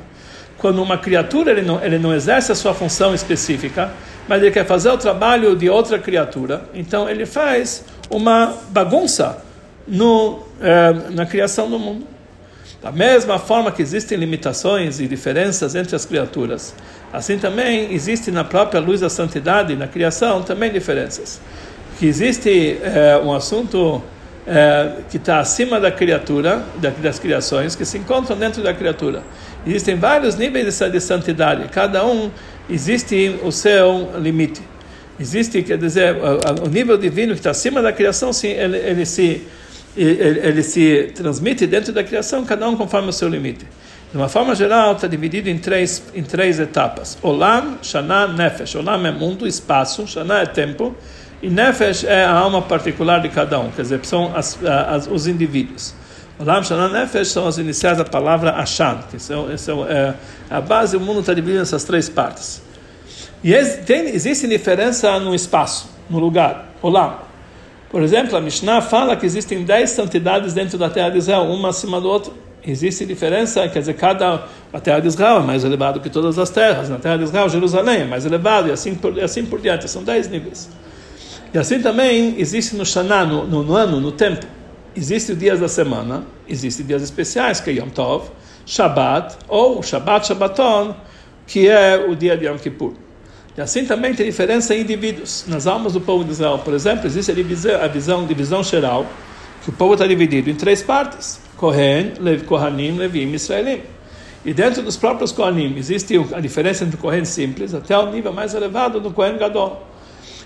Quando 0.59 0.83
uma 0.83 0.99
criatura 0.99 1.51
ele 1.51 1.63
não, 1.63 1.83
ele 1.83 1.99
não 1.99 2.15
exerce 2.15 2.53
a 2.53 2.55
sua 2.55 2.75
função 2.75 3.15
específica, 3.15 3.91
mas 4.29 4.43
ele 4.43 4.51
quer 4.51 4.65
fazer 4.65 4.91
o 4.91 4.99
trabalho 4.99 5.57
de 5.57 5.69
outra 5.69 5.99
criatura, 5.99 6.63
então 6.75 7.09
ele 7.09 7.27
faz 7.27 7.85
uma 8.11 8.55
bagunça 8.71 9.43
no, 9.87 10.41
eh, 10.61 10.93
na 11.11 11.27
criação 11.27 11.69
do 11.69 11.79
mundo. 11.79 12.07
Da 12.81 12.91
mesma 12.91 13.39
forma 13.39 13.71
que 13.71 13.81
existem 13.81 14.19
limitações 14.19 14.99
e 14.99 15.07
diferenças 15.07 15.75
entre 15.75 15.95
as 15.95 16.05
criaturas, 16.05 16.75
assim 17.13 17.39
também 17.39 17.93
existe 17.93 18.31
na 18.31 18.43
própria 18.43 18.81
luz 18.81 19.01
da 19.01 19.09
santidade, 19.09 19.77
na 19.77 19.87
criação, 19.87 20.43
também 20.43 20.71
diferenças. 20.73 21.41
Que 21.99 22.07
existe 22.07 22.79
eh, 22.83 23.21
um 23.25 23.33
assunto 23.33 24.03
eh, 24.47 24.93
que 25.11 25.17
está 25.17 25.41
acima 25.41 25.79
da 25.79 25.91
criatura, 25.91 26.65
das 27.01 27.19
criações, 27.19 27.75
que 27.77 27.85
se 27.85 27.99
encontram 27.99 28.37
dentro 28.37 28.63
da 28.63 28.75
criatura. 28.75 29.23
Existem 29.67 29.97
vários 29.97 30.35
níveis 30.37 30.79
de 30.79 31.01
santidade, 31.01 31.69
cada 31.69 32.05
um 32.05 32.31
existe 32.69 33.39
o 33.45 33.53
seu 33.53 34.11
limite. 34.19 34.61
Existe, 35.21 35.63
quer 35.63 35.79
dizer, 35.79 36.17
o 36.65 36.69
nível 36.69 36.97
divino 36.97 37.35
que 37.35 37.41
está 37.41 37.51
acima 37.51 37.81
da 37.81 37.93
criação, 37.93 38.33
sim, 38.33 38.49
ele, 38.49 38.79
ele 38.79 39.07
se 39.07 39.47
ele, 39.97 40.41
ele, 40.41 40.63
se 40.63 41.13
transmite 41.15 41.67
dentro 41.67 41.93
da 41.93 42.03
criação, 42.03 42.45
cada 42.45 42.69
um 42.69 42.77
conforme 42.77 43.11
o 43.11 43.13
seu 43.13 43.29
limite. 43.29 43.67
De 44.11 44.17
uma 44.17 44.29
forma 44.29 44.55
geral, 44.55 44.93
está 44.93 45.07
dividido 45.07 45.49
em 45.49 45.59
três, 45.59 46.03
em 46.15 46.23
três 46.23 46.59
etapas. 46.59 47.17
Olam, 47.23 47.79
Shana, 47.83 48.27
Nefesh. 48.27 48.75
Olam 48.75 49.07
é 49.07 49.11
mundo, 49.11 49.47
espaço, 49.47 50.07
Shana 50.07 50.41
é 50.41 50.47
tempo, 50.47 50.95
e 51.43 51.51
Nefesh 51.51 52.05
é 52.05 52.25
a 52.25 52.33
alma 52.33 52.63
particular 52.63 53.21
de 53.21 53.29
cada 53.29 53.59
um, 53.59 53.71
quer 53.71 53.83
dizer, 53.83 54.01
são 54.05 54.35
as, 54.35 54.59
as, 54.65 55.09
os 55.09 55.27
indivíduos. 55.27 55.93
Olam 56.39 56.63
Shana 56.63 56.89
Nefesh 56.89 57.29
são 57.29 57.47
as 57.47 57.59
iniciais 57.59 57.99
da 57.99 58.05
palavra 58.05 58.53
Ashan, 58.53 59.01
que 59.11 59.19
são, 59.19 59.57
são 59.59 59.87
é, 59.87 60.15
a 60.49 60.61
base, 60.61 60.97
o 60.97 61.01
mundo 61.01 61.21
está 61.21 61.35
dividido 61.35 61.59
nessas 61.59 61.85
três 61.85 62.09
partes. 62.09 62.63
E 63.43 63.53
tem, 63.85 64.09
existe 64.09 64.47
diferença 64.47 65.19
no 65.19 65.35
espaço, 65.35 65.91
no 66.09 66.21
lugar. 66.21 66.73
Olam. 66.81 67.19
Por 67.91 68.03
exemplo, 68.03 68.37
a 68.37 68.41
Mishnah 68.41 68.81
fala 68.81 69.17
que 69.17 69.27
existem 69.27 69.65
dez 69.65 69.91
santidades 69.91 70.55
dentro 70.55 70.79
da 70.79 70.89
terra 70.89 71.11
de 71.11 71.19
Israel, 71.19 71.43
uma 71.43 71.71
acima 71.71 72.01
do 72.01 72.09
outro. 72.09 72.33
Existe 72.65 73.05
diferença, 73.05 73.69
quer 73.69 73.81
dizer, 73.81 73.95
cada 73.95 74.45
a 74.73 74.81
terra 74.81 75.01
de 75.01 75.09
Israel 75.09 75.39
é 75.39 75.43
mais 75.43 75.65
elevada 75.65 75.99
que 75.99 76.09
todas 76.09 76.39
as 76.39 76.49
terras. 76.49 76.89
Na 76.89 76.99
terra 76.99 77.19
de 77.19 77.25
Israel, 77.25 77.49
Jerusalém 77.49 78.03
é 78.03 78.05
mais 78.05 78.25
elevado 78.25 78.69
e 78.69 78.73
assim 78.73 78.95
por, 78.95 79.19
assim 79.21 79.45
por 79.45 79.61
diante. 79.61 79.91
São 79.91 80.05
dez 80.05 80.29
níveis. 80.29 80.71
E 81.53 81.59
assim 81.59 81.81
também 81.81 82.35
existe 82.39 82.75
no 82.77 82.87
Shana, 82.87 83.25
no, 83.25 83.47
no, 83.47 83.63
no 83.63 83.75
ano, 83.75 84.01
no 84.01 84.13
tempo 84.13 84.47
existem 84.97 85.37
dias 85.37 85.61
da 85.61 85.69
semana, 85.69 86.25
existem 86.49 86.85
dias 86.85 87.03
especiais, 87.03 87.61
que 87.61 87.71
é 87.71 87.75
Yom 87.75 87.89
Tov, 87.89 88.31
Shabbat, 88.65 89.37
ou 89.49 89.83
Shabbat 89.83 90.27
Shabbaton, 90.27 90.95
que 91.47 91.69
é 91.69 92.07
o 92.09 92.15
dia 92.15 92.37
de 92.37 92.47
Yom 92.47 92.57
Kippur. 92.57 92.95
E 93.57 93.61
assim 93.61 93.85
também 93.85 94.15
tem 94.15 94.25
diferença 94.25 94.75
em 94.75 94.81
indivíduos. 94.81 95.45
Nas 95.47 95.67
almas 95.67 95.93
do 95.93 96.01
povo 96.01 96.25
de 96.25 96.31
Israel, 96.31 96.59
por 96.59 96.73
exemplo, 96.73 97.07
existe 97.07 97.31
a 97.31 97.35
divisão, 97.35 97.83
a 97.83 97.87
visão, 97.87 98.27
divisão 98.27 98.63
geral, 98.63 99.07
que 99.63 99.69
o 99.69 99.73
povo 99.73 99.93
está 99.93 100.07
dividido 100.07 100.49
em 100.49 100.55
três 100.55 100.83
partes: 100.83 101.39
Kohen, 101.59 102.15
Lev, 102.19 102.45
Kohanim, 102.45 102.97
Levim 102.97 103.31
e 103.31 103.35
Israelim. 103.35 103.83
E 104.45 104.55
dentro 104.55 104.83
dos 104.83 104.97
próprios 104.97 105.31
Kohanim 105.33 105.77
existe 105.77 106.19
a 106.33 106.41
diferença 106.41 106.83
entre 106.85 106.97
o 106.97 106.99
Kohen 106.99 107.25
simples 107.25 107.75
até 107.75 107.97
o 107.97 108.11
nível 108.11 108.33
mais 108.33 108.55
elevado 108.55 109.01
do 109.01 109.11
Kohen 109.11 109.37
Gadol. 109.37 109.92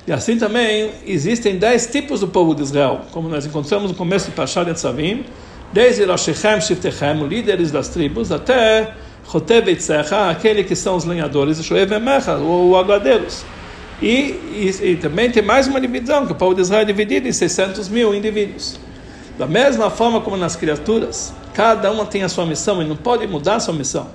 E 0.06 0.12
assim 0.12 0.38
também 0.38 0.92
existem 1.04 1.58
dez 1.58 1.88
tipos 1.88 2.20
do 2.20 2.28
povo 2.28 2.54
de 2.54 2.62
Israel, 2.62 3.00
como 3.10 3.28
nós 3.28 3.44
encontramos 3.44 3.90
no 3.90 3.96
começo 3.96 4.26
de 4.26 4.36
Pashat 4.36 4.70
Etzavim, 4.70 5.24
desde 5.72 6.04
Roshechem, 6.04 6.60
Shiftechem, 6.60 7.26
líderes 7.26 7.72
das 7.72 7.88
tribos, 7.88 8.30
até 8.30 8.94
Chotev 9.28 9.68
Eitzecha, 9.68 10.30
aquele 10.30 10.62
que 10.62 10.76
são 10.76 10.94
os 10.94 11.04
lenhadores, 11.04 11.62
Shoev 11.64 11.92
Emecha, 11.92 12.36
ou 12.36 12.76
aguadeiros. 12.76 13.44
E, 14.00 14.06
e, 14.06 14.78
e, 14.80 14.96
também 14.96 15.28
tem 15.28 15.42
mais 15.42 15.66
uma 15.66 15.80
divisão, 15.80 16.24
que 16.24 16.32
o 16.32 16.36
povo 16.36 16.54
de 16.54 16.60
Israel 16.60 16.82
é 16.82 16.84
dividido 16.84 17.26
em 17.26 17.32
600 17.32 17.88
mil 17.88 18.14
indivíduos. 18.14 18.78
Da 19.36 19.46
mesma 19.46 19.90
forma 19.90 20.20
como 20.20 20.36
nas 20.36 20.54
criaturas, 20.54 21.34
cada 21.52 21.90
uma 21.90 22.06
tem 22.06 22.22
a 22.22 22.28
sua 22.28 22.46
missão 22.46 22.80
e 22.80 22.84
não 22.84 22.96
pode 22.96 23.26
mudar 23.26 23.56
a 23.56 23.60
sua 23.60 23.74
missão. 23.74 24.06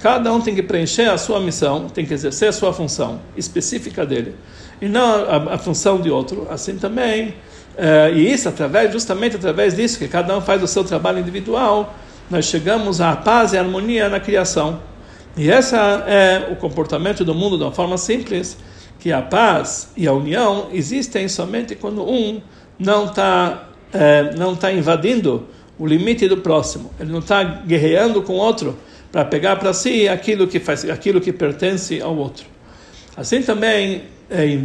Cada 0.00 0.32
um 0.32 0.40
tem 0.40 0.54
que 0.54 0.62
preencher 0.62 1.10
a 1.10 1.18
sua 1.18 1.38
missão, 1.38 1.88
tem 1.88 2.06
que 2.06 2.14
exercer 2.14 2.48
a 2.48 2.52
sua 2.52 2.72
função 2.72 3.20
específica 3.36 4.06
dele 4.06 4.34
e 4.80 4.88
não 4.88 5.24
a, 5.24 5.54
a 5.54 5.58
função 5.58 6.00
de 6.00 6.10
outro. 6.10 6.46
Assim 6.50 6.76
também, 6.76 7.28
uh, 7.28 8.14
e 8.14 8.32
isso 8.32 8.48
através, 8.48 8.92
justamente 8.92 9.36
através 9.36 9.74
disso, 9.74 9.98
que 9.98 10.08
cada 10.08 10.36
um 10.36 10.40
faz 10.40 10.62
o 10.62 10.66
seu 10.66 10.84
trabalho 10.84 11.18
individual, 11.18 11.94
nós 12.30 12.46
chegamos 12.46 13.00
à 13.00 13.14
paz 13.14 13.52
e 13.52 13.58
harmonia 13.58 14.08
na 14.08 14.20
criação. 14.20 14.80
E 15.36 15.50
esse 15.50 15.74
é 15.74 16.48
o 16.50 16.56
comportamento 16.56 17.24
do 17.24 17.34
mundo 17.34 17.56
de 17.56 17.64
uma 17.64 17.72
forma 17.72 17.98
simples, 17.98 18.56
que 19.00 19.12
a 19.12 19.20
paz 19.20 19.90
e 19.96 20.06
a 20.06 20.12
união 20.12 20.68
existem 20.72 21.28
somente 21.28 21.74
quando 21.74 22.08
um 22.08 22.40
não 22.78 23.06
está 23.06 23.68
é, 23.92 24.34
não 24.34 24.54
está 24.54 24.72
invadindo 24.72 25.46
o 25.78 25.86
limite 25.86 26.26
do 26.28 26.38
próximo, 26.38 26.90
ele 26.98 27.12
não 27.12 27.18
está 27.18 27.42
guerreando 27.42 28.22
com 28.22 28.34
o 28.34 28.36
outro 28.36 28.76
para 29.10 29.24
pegar 29.24 29.56
para 29.56 29.72
si 29.72 30.08
aquilo 30.08 30.46
que 30.46 30.58
faz 30.58 30.88
aquilo 30.88 31.20
que 31.20 31.32
pertence 31.32 32.00
ao 32.00 32.16
outro. 32.16 32.46
Assim 33.16 33.42
também 33.42 34.02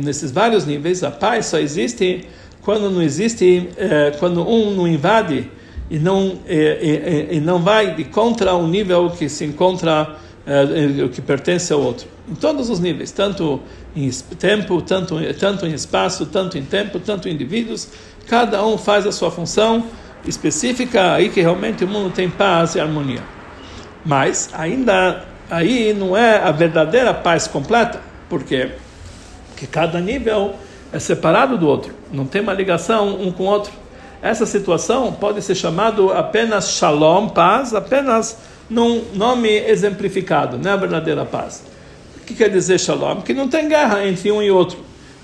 nesses 0.04 0.32
vários 0.32 0.66
níveis, 0.66 1.04
a 1.04 1.12
paz 1.12 1.48
só 1.48 1.60
existe 1.60 2.28
quando 2.62 2.90
não 2.90 3.02
existe, 3.02 3.70
é, 3.78 4.12
quando 4.20 4.48
um 4.48 4.72
não 4.76 4.88
invade 4.88 5.50
e 5.90 5.98
não 5.98 6.40
e, 6.48 7.28
e, 7.32 7.38
e 7.38 7.40
não 7.40 7.60
vai 7.60 7.96
de 7.96 8.04
contra 8.04 8.54
o 8.54 8.68
nível 8.68 9.10
que 9.10 9.28
se 9.28 9.46
encontra 9.46 10.16
é, 10.46 11.04
o 11.04 11.10
que 11.10 11.22
pertence 11.22 11.72
ao 11.74 11.82
outro. 11.82 12.08
Em 12.30 12.36
todos 12.36 12.70
os 12.70 12.80
níveis, 12.80 13.12
tanto 13.12 13.60
em 13.96 14.10
tempo, 14.38 14.82
tanto 14.82 15.16
tanto 15.40 15.66
em 15.66 15.74
espaço, 15.74 16.26
tanto 16.26 16.58
em 16.58 16.64
tempo, 16.64 17.00
tanto 17.00 17.28
em 17.28 17.34
indivíduos, 17.34 17.90
cada 18.28 18.66
um 18.66 18.78
faz 18.78 19.08
a 19.08 19.12
sua 19.12 19.32
função 19.32 19.86
específica 20.28 21.14
aí 21.14 21.30
que 21.30 21.42
realmente 21.42 21.84
o 21.84 21.88
mundo 21.88 22.12
tem 22.14 22.30
paz 22.30 22.76
e 22.76 22.80
harmonia. 22.80 23.24
Mas 24.06 24.50
ainda 24.54 25.26
aí 25.50 25.94
não 25.94 26.16
é 26.16 26.38
a 26.38 26.52
verdadeira 26.52 27.14
paz 27.14 27.48
completa, 27.48 28.02
porque 28.30 28.70
que 29.60 29.68
cada 29.68 30.00
nível 30.00 30.54
é 30.92 31.00
separado 31.00 31.58
do 31.58 31.68
outro, 31.68 31.94
não 32.14 32.26
tem 32.26 32.42
uma 32.42 32.54
ligação 32.54 33.22
um 33.22 33.30
com 33.30 33.44
o 33.44 33.48
outro. 33.48 33.74
Essa 34.22 34.46
situação 34.46 35.12
pode 35.12 35.42
ser 35.42 35.54
chamado 35.54 36.12
apenas 36.14 36.72
shalom, 36.72 37.28
paz, 37.28 37.74
apenas 37.74 38.38
num 38.70 39.04
nome 39.14 39.50
exemplificado, 39.50 40.58
não 40.58 40.72
é 40.72 40.74
a 40.74 40.78
verdadeira 40.78 41.26
paz. 41.26 41.66
O 42.18 42.26
que 42.26 42.34
quer 42.34 42.50
dizer 42.50 42.80
shalom? 42.80 43.22
Que 43.22 43.34
não 43.34 43.50
tem 43.50 43.68
guerra 43.68 44.08
entre 44.08 44.32
um 44.32 44.42
e 44.42 44.50
outro. 44.50 44.80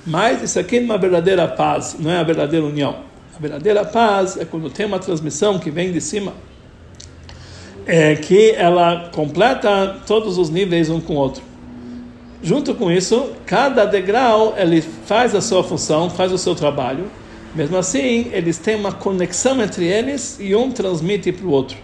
Mas 0.06 0.42
isso 0.42 0.60
aqui 0.60 0.78
é 0.78 0.82
uma 0.82 0.98
verdadeira 0.98 1.48
paz, 1.48 1.96
não 1.98 2.12
é 2.12 2.18
a 2.18 2.24
verdadeira 2.24 2.66
união. 2.66 2.98
A 3.36 3.40
verdadeira 3.40 3.86
paz 3.86 4.38
é 4.38 4.44
quando 4.44 4.70
tem 4.70 4.86
uma 4.86 5.00
transmissão 5.00 5.58
que 5.60 5.72
vem 5.72 5.92
de 5.92 6.02
cima, 6.02 6.34
é 7.86 8.16
que 8.16 8.52
ela 8.52 9.10
completa 9.14 9.96
todos 10.06 10.38
os 10.38 10.50
níveis 10.50 10.90
um 10.90 11.00
com 11.00 11.14
o 11.14 11.18
outro. 11.18 11.55
Junto 12.46 12.76
com 12.76 12.92
isso, 12.92 13.32
cada 13.44 13.86
degrau 13.86 14.54
ele 14.56 14.80
faz 14.80 15.34
a 15.34 15.42
sua 15.42 15.64
função, 15.64 16.12
faz 16.12 16.32
o 16.32 16.38
seu 16.38 16.54
trabalho. 16.54 17.06
Mesmo 17.56 17.76
assim, 17.76 18.28
eles 18.32 18.60
têm 18.60 18.76
uma 18.76 18.92
conexão 18.92 19.60
entre 19.64 19.88
eles 19.88 20.38
e 20.40 20.54
um 20.54 20.70
transmite 20.70 21.32
para 21.32 21.48
o 21.48 21.50
outro. 21.50 21.76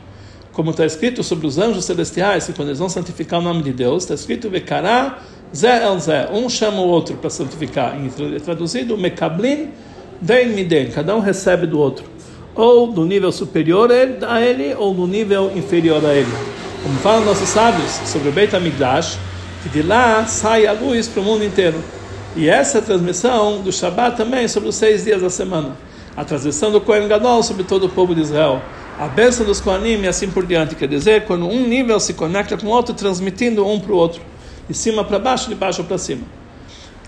Como 0.53 0.70
está 0.70 0.86
escrito 0.86 1.24
sobre 1.24 1.48
os 1.48 1.58
anjos 1.58 1.86
celestiais, 1.86 2.46
que 2.46 2.53
quando 2.53 2.68
eles 2.68 2.77
vão 2.77 2.89
santificar 2.89 3.39
o 3.39 3.44
nome 3.44 3.63
de 3.63 3.74
Deus, 3.74 4.03
está 4.03 4.13
escrito 4.13 4.51
Vekará 4.51 5.18
Zé 5.56 5.84
El 5.84 6.00
Zé. 6.00 6.30
Um 6.32 6.48
chama 6.48 6.80
o 6.80 6.88
outro 6.88 7.18
para 7.18 7.32
santificar. 7.32 8.00
Em 8.00 8.08
traduzido, 8.39 8.96
Mekablin 8.96 9.70
Den 10.22 10.50
Miden. 10.50 10.91
Cada 10.91 11.15
um 11.15 11.22
recebe 11.22 11.65
do 11.65 11.80
outro. 11.80 12.06
Ou 12.53 12.91
do 12.91 13.03
nível 13.03 13.32
superior 13.32 13.89
a 14.27 14.39
ele, 14.39 14.75
ou 14.75 14.94
do 14.94 15.08
nível 15.08 15.51
inferior 15.56 16.06
a 16.06 16.13
ele. 16.13 16.32
Como 16.84 17.00
falam 17.00 17.25
nossos 17.25 17.50
sábios 17.50 17.89
sobre 18.06 18.30
o 18.30 18.32
Beit 18.32 18.56
HaMikdash, 18.56 19.18
que 19.62 19.70
de 19.70 19.82
lá 19.82 20.25
sai 20.25 20.65
a 20.65 20.74
luz 20.74 21.08
para 21.08 21.22
o 21.22 21.24
mundo 21.24 21.44
inteiro. 21.44 21.82
E 22.36 22.50
essa 22.50 22.77
é 22.77 22.82
transmissão 22.82 23.62
do 23.62 23.72
Shabat 23.72 24.15
também 24.15 24.48
sobre 24.48 24.70
os 24.70 24.75
seis 24.75 25.03
dias 25.03 25.22
da 25.22 25.30
semana. 25.30 25.75
A 26.15 26.24
transmissão 26.24 26.72
do 26.72 26.80
Kohen 26.82 27.08
Gadol 27.08 27.44
sobre 27.44 27.63
todo 27.63 27.86
o 27.86 27.89
povo 27.89 28.15
de 28.15 28.22
Israel. 28.22 28.62
a 29.00 29.08
bênção 29.08 29.46
dos 29.46 29.60
Kohanim 29.60 30.01
e 30.01 30.08
assim 30.08 30.30
por 30.30 30.46
diante. 30.46 30.75
Quer 30.75 30.88
dizer, 30.88 31.25
quando 31.25 31.48
um 31.48 31.68
nível 31.68 32.00
se 32.00 32.13
conecta 32.13 32.56
com 32.58 32.68
o 32.68 32.70
outro, 32.70 32.94
transmitindo 32.94 33.65
um 33.65 33.80
para 33.80 33.91
o 33.91 33.96
outro, 33.96 34.22
de 34.70 34.75
cima 34.75 35.03
para 35.03 35.18
baixo, 35.18 35.50
de 35.50 35.56
baixo 35.56 35.84
para 35.84 35.98
cima. 35.98 36.24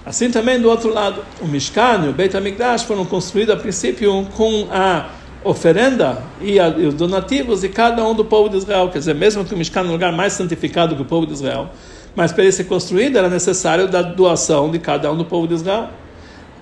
Assim 0.06 0.30
também 0.30 0.60
do 0.60 0.70
outro 0.70 0.92
lado, 0.92 1.24
o 1.40 1.48
Mishkan 1.48 2.06
e 2.06 2.10
o 2.10 2.14
Beit 2.14 2.36
HaMikdash 2.36 2.84
foram 2.84 3.06
construídos 3.06 3.56
a 3.56 3.58
princípio 3.58 4.28
com 4.36 4.68
a 4.72 5.08
oferenda 5.44 6.22
e, 6.42 6.60
a, 6.60 6.70
e, 6.70 6.88
os 6.88 6.94
donativos 6.94 7.62
de 7.62 7.70
cada 7.70 8.06
um 8.06 8.14
do 8.14 8.26
povo 8.26 8.50
de 8.50 8.58
Israel. 8.58 8.90
Quer 8.90 9.00
dizer, 9.00 9.16
mesmo 9.16 9.46
que 9.46 9.54
o 9.54 9.58
Mishkan 9.58 9.82
é 9.82 9.84
o 9.84 9.92
lugar 9.92 10.12
mais 10.12 10.34
santificado 10.34 10.96
que 10.96 11.02
o 11.02 11.06
povo 11.06 11.26
de 11.26 11.34
Israel, 11.34 11.70
mas 12.16 12.32
para 12.32 12.44
ele 12.44 12.52
ser 12.52 12.66
construído 12.66 13.18
era 13.18 13.30
necessário 13.30 13.88
da 13.88 14.02
doação 14.02 14.70
de 14.70 14.80
cada 14.80 15.12
um 15.12 15.18
do 15.18 15.26
povo 15.26 15.48
de 15.48 15.56
Israel. 15.56 15.90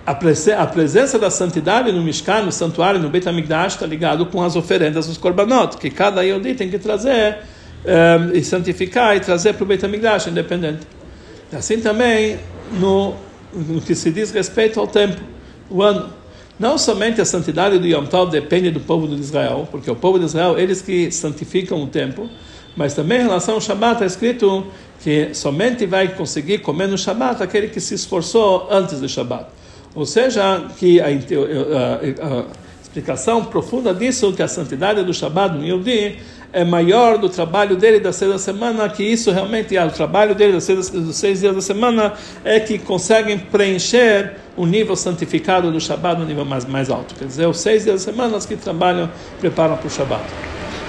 A, 0.06 0.16
presen 0.16 0.56
a 0.56 0.66
presença 0.66 1.20
da 1.20 1.30
santidade 1.30 1.92
no 1.92 2.02
Mishkan, 2.02 2.42
no 2.42 2.52
santuário, 2.52 3.00
no 3.00 3.10
Beit 3.10 3.28
HaMikdash, 3.28 3.74
está 3.74 3.86
ligado 3.86 4.26
com 4.26 4.42
as 4.42 4.56
oferendas 4.56 5.08
dos 5.08 5.18
korbanot, 5.18 5.78
que 5.78 5.90
cada 5.90 6.24
Yodi 6.24 6.56
tem 6.56 6.70
que 6.70 6.80
trazer 6.80 7.38
um, 7.86 8.34
eh, 8.34 8.38
e 8.38 8.44
santificar 8.44 9.16
e 9.16 9.20
trazer 9.20 9.54
para 9.54 9.64
o 9.64 9.68
Beit 9.68 9.86
HaMikdash 9.86 10.28
independente. 10.28 10.88
Assim 11.54 11.80
também 11.80 12.40
no, 12.80 13.14
no 13.54 13.82
que 13.82 13.94
se 13.94 14.10
diz 14.10 14.32
respeito 14.32 14.80
ao 14.80 14.88
tempo, 14.88 15.22
o 15.70 15.82
ano. 15.84 16.10
Não 16.60 16.78
somente 16.78 17.20
a 17.20 17.26
santidade 17.26 17.80
do 17.80 17.88
Yom 17.88 18.06
Tov 18.06 18.32
depende 18.32 18.70
do 18.70 18.80
povo 18.80 19.08
de 19.08 19.20
Israel, 19.20 19.68
porque 19.72 19.90
o 19.90 19.96
povo 19.96 20.20
de 20.20 20.26
Israel, 20.26 20.60
eles 20.60 20.80
que 20.80 21.12
santificam 21.12 21.82
o 21.82 21.88
tempo, 21.88 22.30
mas 22.76 22.94
também 22.94 23.20
em 23.20 23.24
relação 23.24 23.56
ao 23.56 23.62
Shabat 23.62 23.94
está 23.94 24.06
escrito 24.06 24.66
que 25.04 25.34
somente 25.34 25.86
vai 25.86 26.10
conseguir 26.10 26.60
comer 26.60 26.88
no 26.88 26.98
Shabat 26.98 27.42
aquele 27.42 27.68
que 27.68 27.80
se 27.80 27.96
esforçou 27.96 28.68
antes 28.70 29.00
do 29.00 29.10
Shabat. 29.10 29.46
Ou 29.94 30.06
seja, 30.06 30.68
que 30.78 31.02
a, 31.02 31.06
a, 31.06 31.08
a, 31.08 32.40
a 32.40 32.46
explicação 32.82 33.44
profunda 33.46 33.94
disso, 33.94 34.32
que 34.34 34.44
a 34.44 34.48
santidade 34.48 35.04
do 35.04 35.14
Shabat 35.14 35.56
no 35.56 35.66
Yodi 35.66 36.20
é 36.54 36.64
maior 36.64 37.18
do 37.18 37.30
trabalho 37.30 37.76
dele 37.76 38.00
das 38.00 38.18
seis 38.18 38.32
da 38.32 38.38
semana, 38.38 38.88
que 38.90 39.04
isso 39.04 39.32
realmente 39.32 39.76
é 39.76 39.86
o 39.86 39.92
trabalho 39.92 40.36
dele 40.36 40.54
das 40.54 40.66
seis, 40.66 40.90
dos 40.90 41.16
seis 41.16 41.40
dias 41.40 41.56
da 41.56 41.62
semana, 41.62 42.14
é 42.44 42.60
que 42.60 42.78
conseguem 42.78 43.38
preencher 43.38 44.36
o 44.56 44.66
nível 44.66 44.96
santificado 44.96 45.72
do 45.72 45.80
Shabat 45.80 46.20
no 46.20 46.26
nível 46.26 46.46
mais, 46.46 46.66
mais 46.66 46.90
alto. 46.90 47.16
Quer 47.16 47.26
dizer, 47.26 47.48
os 47.48 47.60
seis 47.60 47.84
dias 47.84 48.06
da 48.06 48.12
semana 48.12 48.38
que 48.40 48.56
trabalham, 48.56 49.10
preparam 49.40 49.78
para 49.78 49.88
o 49.88 49.90
Shabat. 49.90 50.24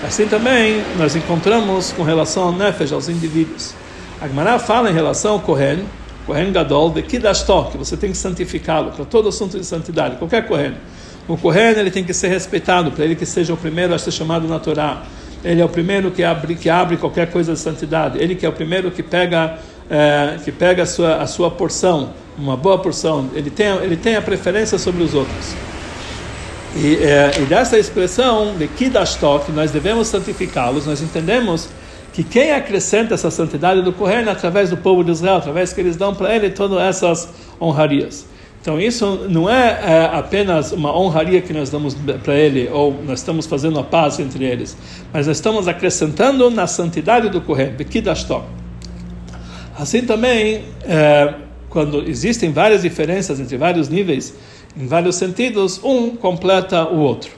Assim 0.03 0.27
também 0.27 0.83
nós 0.99 1.15
encontramos 1.15 1.93
com 1.93 2.03
relação 2.03 2.45
ao 2.45 2.53
Nefesh, 2.53 2.93
aos 2.93 3.09
indivíduos. 3.09 3.73
A 4.21 4.27
Gemara 4.27 4.59
fala 4.59 4.91
em 4.91 4.93
relação 4.93 5.35
ao 5.35 5.41
Kohen, 5.41 5.85
Kohen 6.27 6.53
Gadol, 6.53 6.91
de 6.91 7.03
Kidashto, 7.03 7.69
que 7.71 7.79
você 7.79 7.97
tem 7.97 8.11
que 8.11 8.17
santificá-lo 8.17 8.91
para 8.91 9.05
todo 9.05 9.29
assunto 9.29 9.59
de 9.59 9.65
santidade, 9.65 10.17
qualquer 10.17 10.47
Kohen. 10.47 10.75
O 11.29 11.37
Kohen 11.37 11.79
ele 11.79 11.91
tem 11.91 12.03
que 12.03 12.13
ser 12.13 12.29
respeitado, 12.29 12.91
para 12.91 13.05
ele 13.05 13.15
que 13.15 13.25
seja 13.25 13.55
o 13.55 13.57
primeiro 13.57 13.95
a 13.95 13.99
ser 13.99 14.11
chamado 14.11 14.49
na 14.49 14.59
Torá. 14.59 15.03
Ele 15.45 15.61
é 15.61 15.65
o 15.65 15.69
primeiro 15.69 16.11
que 16.11 16.25
abre, 16.25 16.57
que 16.57 16.69
abre 16.69 16.97
qualquer 16.97 17.31
coisa 17.31 17.53
de 17.53 17.61
santidade. 17.61 18.19
Ele 18.19 18.35
que 18.35 18.45
é 18.45 18.49
o 18.49 18.53
primeiro 18.53 18.91
que 18.91 19.05
pega, 19.05 19.59
é, 19.89 20.37
que 20.45 20.51
pega 20.51 20.83
a 20.83 20.87
sua, 20.87 21.17
a 21.17 21.27
sua 21.29 21.49
porção, 21.49 22.11
uma 22.37 22.57
boa 22.57 22.79
porção. 22.79 23.31
Ele 23.35 23.51
tem, 23.51 23.69
ele 23.77 23.97
tem 23.97 24.17
a 24.17 24.23
preferência 24.23 24.79
sobre 24.79 25.03
os 25.05 25.15
outros. 25.15 25.55
E, 26.75 26.97
é, 26.97 27.33
e 27.41 27.45
dessa 27.45 27.79
expressão 27.79 28.57
de 28.57 28.67
Kidashtok, 28.67 29.53
nós 29.53 29.71
devemos 29.71 30.09
santificá-los, 30.09 30.87
nós 30.87 31.03
entendemos 31.03 31.69
que 32.13 32.23
quem 32.23 32.53
acrescenta 32.53 33.15
essa 33.15 33.31
santidade 33.31 33.83
do 33.83 33.93
Kohen 33.93 34.29
através 34.29 34.71
do 34.71 34.77
povo 34.77 35.05
de 35.05 35.11
Israel, 35.11 35.37
através 35.37 35.73
que 35.73 35.81
eles 35.81 35.97
dão 35.97 36.15
para 36.15 36.35
ele 36.35 36.51
todas 36.51 36.81
essas 36.81 37.29
honrarias. 37.61 38.27
Então 38.61 38.81
isso 38.81 39.27
não 39.29 39.51
é, 39.51 39.81
é, 39.83 40.11
apenas 40.13 40.73
uma 40.73 40.97
honraria 40.97 41.43
que 41.43 41.53
nós 41.53 41.69
damos 41.69 41.95
para 42.23 42.35
ele, 42.35 42.71
ou 42.73 42.97
nós 43.05 43.19
estamos 43.19 43.45
fazendo 43.45 43.79
a 43.79 43.83
paz 43.83 44.21
entre 44.21 44.45
eles, 44.45 44.77
mas 45.13 45.27
nós 45.27 45.37
estamos 45.37 45.69
acrescentando 45.69 46.49
na 46.51 46.67
santidade 46.67 47.29
do 47.29 47.41
Kohen, 47.41 47.73
Bekidashtok. 47.73 48.47
Assim 49.77 50.03
também, 50.03 50.65
é, 50.85 51.35
quando 51.69 52.09
existem 52.09 52.53
várias 52.53 52.83
diferenças 52.83 53.41
entre 53.41 53.57
vários 53.57 53.89
níveis, 53.89 54.35
em 54.77 54.87
vários 54.87 55.17
sentidos, 55.17 55.81
um 55.83 56.17
completa 56.17 56.89
o 56.89 56.99
outro. 56.99 57.31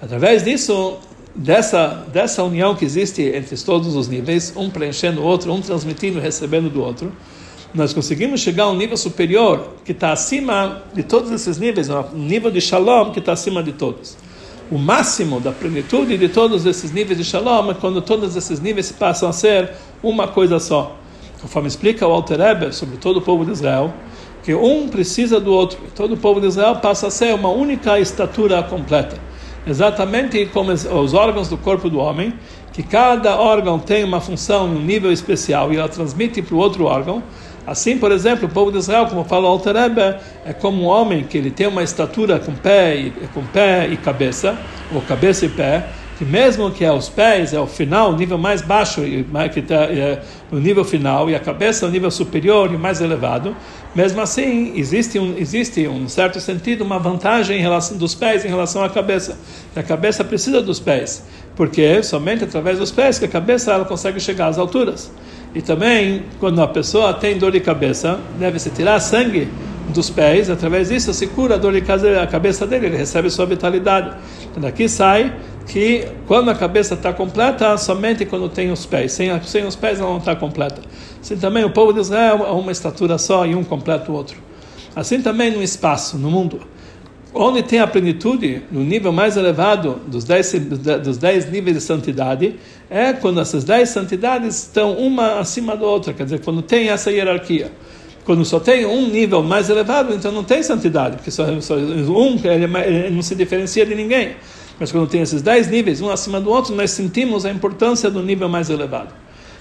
Através 0.00 0.44
disso, 0.44 0.98
dessa, 1.34 2.04
dessa 2.12 2.42
união 2.42 2.74
que 2.74 2.84
existe 2.84 3.22
entre 3.22 3.56
todos 3.56 3.94
os 3.96 4.08
níveis, 4.08 4.52
um 4.56 4.70
preenchendo 4.70 5.20
o 5.20 5.24
outro, 5.24 5.52
um 5.52 5.60
transmitindo 5.60 6.18
e 6.18 6.20
recebendo 6.20 6.68
do 6.68 6.82
outro, 6.82 7.12
nós 7.74 7.92
conseguimos 7.92 8.40
chegar 8.40 8.64
a 8.64 8.70
um 8.70 8.76
nível 8.76 8.96
superior 8.96 9.74
que 9.84 9.92
está 9.92 10.12
acima 10.12 10.82
de 10.94 11.02
todos 11.02 11.30
esses 11.32 11.58
níveis, 11.58 11.88
um 11.90 12.04
nível 12.14 12.50
de 12.50 12.60
shalom 12.60 13.10
que 13.10 13.18
está 13.18 13.32
acima 13.32 13.62
de 13.62 13.72
todos. 13.72 14.16
O 14.70 14.78
máximo 14.78 15.40
da 15.40 15.52
plenitude 15.52 16.16
de 16.16 16.28
todos 16.28 16.64
esses 16.64 16.92
níveis 16.92 17.18
de 17.18 17.24
shalom 17.24 17.70
é 17.70 17.74
quando 17.74 18.00
todos 18.00 18.36
esses 18.36 18.60
níveis 18.60 18.92
passam 18.92 19.28
a 19.28 19.32
ser 19.32 19.72
uma 20.02 20.28
coisa 20.28 20.60
só. 20.60 20.96
Conforme 21.42 21.68
explica 21.68 22.06
o 22.06 22.12
Alter 22.12 22.40
Eber 22.40 22.72
sobre 22.72 22.96
todo 22.96 23.18
o 23.18 23.20
povo 23.20 23.44
de 23.44 23.50
Israel, 23.50 23.92
que 24.44 24.54
um 24.54 24.88
precisa 24.88 25.40
do 25.40 25.50
outro. 25.50 25.78
Todo 25.96 26.14
o 26.14 26.16
povo 26.18 26.38
de 26.38 26.46
Israel 26.46 26.76
passa 26.76 27.06
a 27.06 27.10
ser 27.10 27.34
uma 27.34 27.48
única 27.48 27.98
estatura 27.98 28.62
completa. 28.62 29.16
Exatamente 29.66 30.44
como 30.52 30.70
os 30.70 31.14
órgãos 31.14 31.48
do 31.48 31.56
corpo 31.56 31.88
do 31.88 31.98
homem, 31.98 32.34
que 32.70 32.82
cada 32.82 33.40
órgão 33.40 33.78
tem 33.78 34.04
uma 34.04 34.20
função, 34.20 34.66
um 34.66 34.78
nível 34.78 35.10
especial, 35.10 35.72
e 35.72 35.78
ela 35.78 35.88
transmite 35.88 36.42
para 36.42 36.54
o 36.54 36.58
outro 36.58 36.84
órgão. 36.84 37.22
Assim, 37.66 37.96
por 37.96 38.12
exemplo, 38.12 38.46
o 38.46 38.50
povo 38.50 38.70
de 38.70 38.76
Israel, 38.76 39.06
como 39.06 39.24
fala 39.24 39.44
o 39.44 39.46
Alter 39.46 39.74
Rebbe, 39.74 40.16
é 40.44 40.52
como 40.52 40.82
um 40.82 40.86
homem 40.86 41.24
que 41.24 41.38
ele 41.38 41.50
tem 41.50 41.66
uma 41.66 41.82
estatura 41.82 42.38
com 42.38 42.52
pé 42.52 42.96
e, 42.96 43.10
com 43.32 43.42
pé 43.46 43.88
e 43.90 43.96
cabeça, 43.96 44.58
ou 44.94 45.00
cabeça 45.00 45.46
e 45.46 45.48
pé, 45.48 45.88
que 46.18 46.24
mesmo 46.24 46.70
que 46.70 46.84
é 46.84 46.92
os 46.92 47.08
pés 47.08 47.52
é 47.52 47.60
o 47.60 47.66
final, 47.66 48.12
o 48.12 48.16
nível 48.16 48.38
mais 48.38 48.62
baixo, 48.62 49.02
que 49.52 49.62
tá, 49.62 49.84
é 49.84 50.22
o 50.52 50.56
nível 50.56 50.84
final, 50.84 51.28
e 51.28 51.34
a 51.34 51.40
cabeça 51.40 51.84
é 51.84 51.88
o 51.88 51.90
nível 51.90 52.10
superior 52.10 52.72
e 52.72 52.76
mais 52.76 53.00
elevado, 53.00 53.54
mesmo 53.94 54.20
assim 54.20 54.72
existe 54.76 55.18
um 55.18 55.36
existe 55.36 55.86
um 55.86 56.08
certo 56.08 56.40
sentido 56.40 56.82
uma 56.82 56.98
vantagem 56.98 57.58
em 57.58 57.60
relação 57.60 57.96
dos 57.96 58.14
pés 58.14 58.44
em 58.44 58.48
relação 58.48 58.82
à 58.82 58.88
cabeça. 58.88 59.38
A 59.74 59.82
cabeça 59.82 60.24
precisa 60.24 60.60
dos 60.60 60.80
pés, 60.80 61.24
porque 61.56 62.02
somente 62.02 62.44
através 62.44 62.78
dos 62.78 62.90
pés 62.90 63.18
que 63.18 63.24
a 63.24 63.28
cabeça 63.28 63.72
ela 63.72 63.84
consegue 63.84 64.20
chegar 64.20 64.48
às 64.48 64.58
alturas. 64.58 65.10
E 65.54 65.62
também, 65.62 66.24
quando 66.40 66.60
a 66.60 66.66
pessoa 66.66 67.14
tem 67.14 67.38
dor 67.38 67.52
de 67.52 67.60
cabeça, 67.60 68.18
deve-se 68.38 68.70
tirar 68.70 68.98
sangue 68.98 69.48
dos 69.88 70.10
pés, 70.10 70.50
através 70.50 70.88
disso 70.88 71.12
se 71.14 71.28
cura 71.28 71.54
a 71.54 71.58
dor 71.58 71.72
de 71.72 71.82
cabeça 71.82 72.66
dele, 72.66 72.86
ele 72.86 72.96
recebe 72.96 73.30
sua 73.30 73.46
vitalidade. 73.46 74.16
Então 74.54 74.62
daqui 74.62 74.88
sai 74.88 75.34
que 75.66 76.06
quando 76.28 76.48
a 76.48 76.54
cabeça 76.54 76.94
está 76.94 77.12
completa, 77.12 77.76
somente 77.76 78.24
quando 78.24 78.48
tem 78.48 78.70
os 78.70 78.86
pés. 78.86 79.10
Sem, 79.10 79.42
sem 79.42 79.66
os 79.66 79.74
pés 79.74 79.98
ela 79.98 80.10
não 80.10 80.18
está 80.18 80.36
completa. 80.36 80.80
Assim 81.20 81.36
também 81.36 81.64
o 81.64 81.70
povo 81.70 81.92
de 81.92 81.98
Israel 81.98 82.44
é 82.46 82.52
uma 82.52 82.70
estatura 82.70 83.18
só 83.18 83.44
e 83.44 83.52
um 83.56 83.64
completa 83.64 84.12
o 84.12 84.14
outro. 84.14 84.36
Assim 84.94 85.20
também 85.20 85.50
no 85.50 85.60
espaço, 85.60 86.16
no 86.16 86.30
mundo. 86.30 86.60
Onde 87.34 87.64
tem 87.64 87.80
a 87.80 87.86
plenitude, 87.88 88.62
no 88.70 88.84
nível 88.84 89.10
mais 89.10 89.36
elevado 89.36 90.00
dos 90.06 90.22
dez, 90.22 90.52
dos 91.02 91.18
dez 91.18 91.50
níveis 91.50 91.76
de 91.76 91.82
santidade, 91.82 92.54
é 92.88 93.12
quando 93.12 93.40
essas 93.40 93.64
dez 93.64 93.88
santidades 93.88 94.62
estão 94.62 94.92
uma 94.92 95.40
acima 95.40 95.76
da 95.76 95.84
outra, 95.84 96.12
quer 96.12 96.22
dizer, 96.22 96.40
quando 96.44 96.62
tem 96.62 96.90
essa 96.90 97.10
hierarquia. 97.10 97.72
Quando 98.24 98.44
só 98.44 98.58
tem 98.58 98.86
um 98.86 99.08
nível 99.08 99.42
mais 99.42 99.68
elevado, 99.68 100.14
então 100.14 100.32
não 100.32 100.42
tem 100.42 100.62
santidade, 100.62 101.16
porque 101.16 101.30
só, 101.30 101.44
só 101.60 101.74
um 101.74 102.40
ele, 102.44 102.64
ele 102.64 103.10
não 103.10 103.22
se 103.22 103.34
diferencia 103.34 103.84
de 103.84 103.94
ninguém. 103.94 104.36
Mas 104.78 104.90
quando 104.90 105.06
tem 105.06 105.20
esses 105.20 105.42
dez 105.42 105.68
níveis, 105.68 106.00
um 106.00 106.10
acima 106.10 106.40
do 106.40 106.50
outro, 106.50 106.74
nós 106.74 106.90
sentimos 106.90 107.44
a 107.44 107.50
importância 107.50 108.10
do 108.10 108.22
nível 108.22 108.48
mais 108.48 108.70
elevado. 108.70 109.14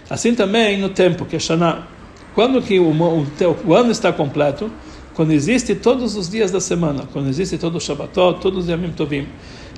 Assim 0.10 0.34
também 0.34 0.80
no 0.80 0.90
tempo, 0.90 1.26
que 1.26 1.36
é 1.36 1.40
Shana. 1.40 1.88
Quando 2.34 2.62
que 2.62 2.80
o, 2.80 2.90
o, 2.90 3.28
o 3.66 3.74
ano 3.74 3.92
está 3.92 4.12
completo, 4.12 4.72
quando 5.14 5.32
existe 5.32 5.76
todos 5.76 6.16
os 6.16 6.30
dias 6.30 6.50
da 6.50 6.60
semana, 6.60 7.04
quando 7.12 7.28
existe 7.28 7.58
todo 7.58 7.76
o 7.76 7.82
Shabbatot, 7.82 8.42
todos 8.42 8.64
os 8.64 8.70
Yamim 8.70 8.92
Tovim, 8.92 9.28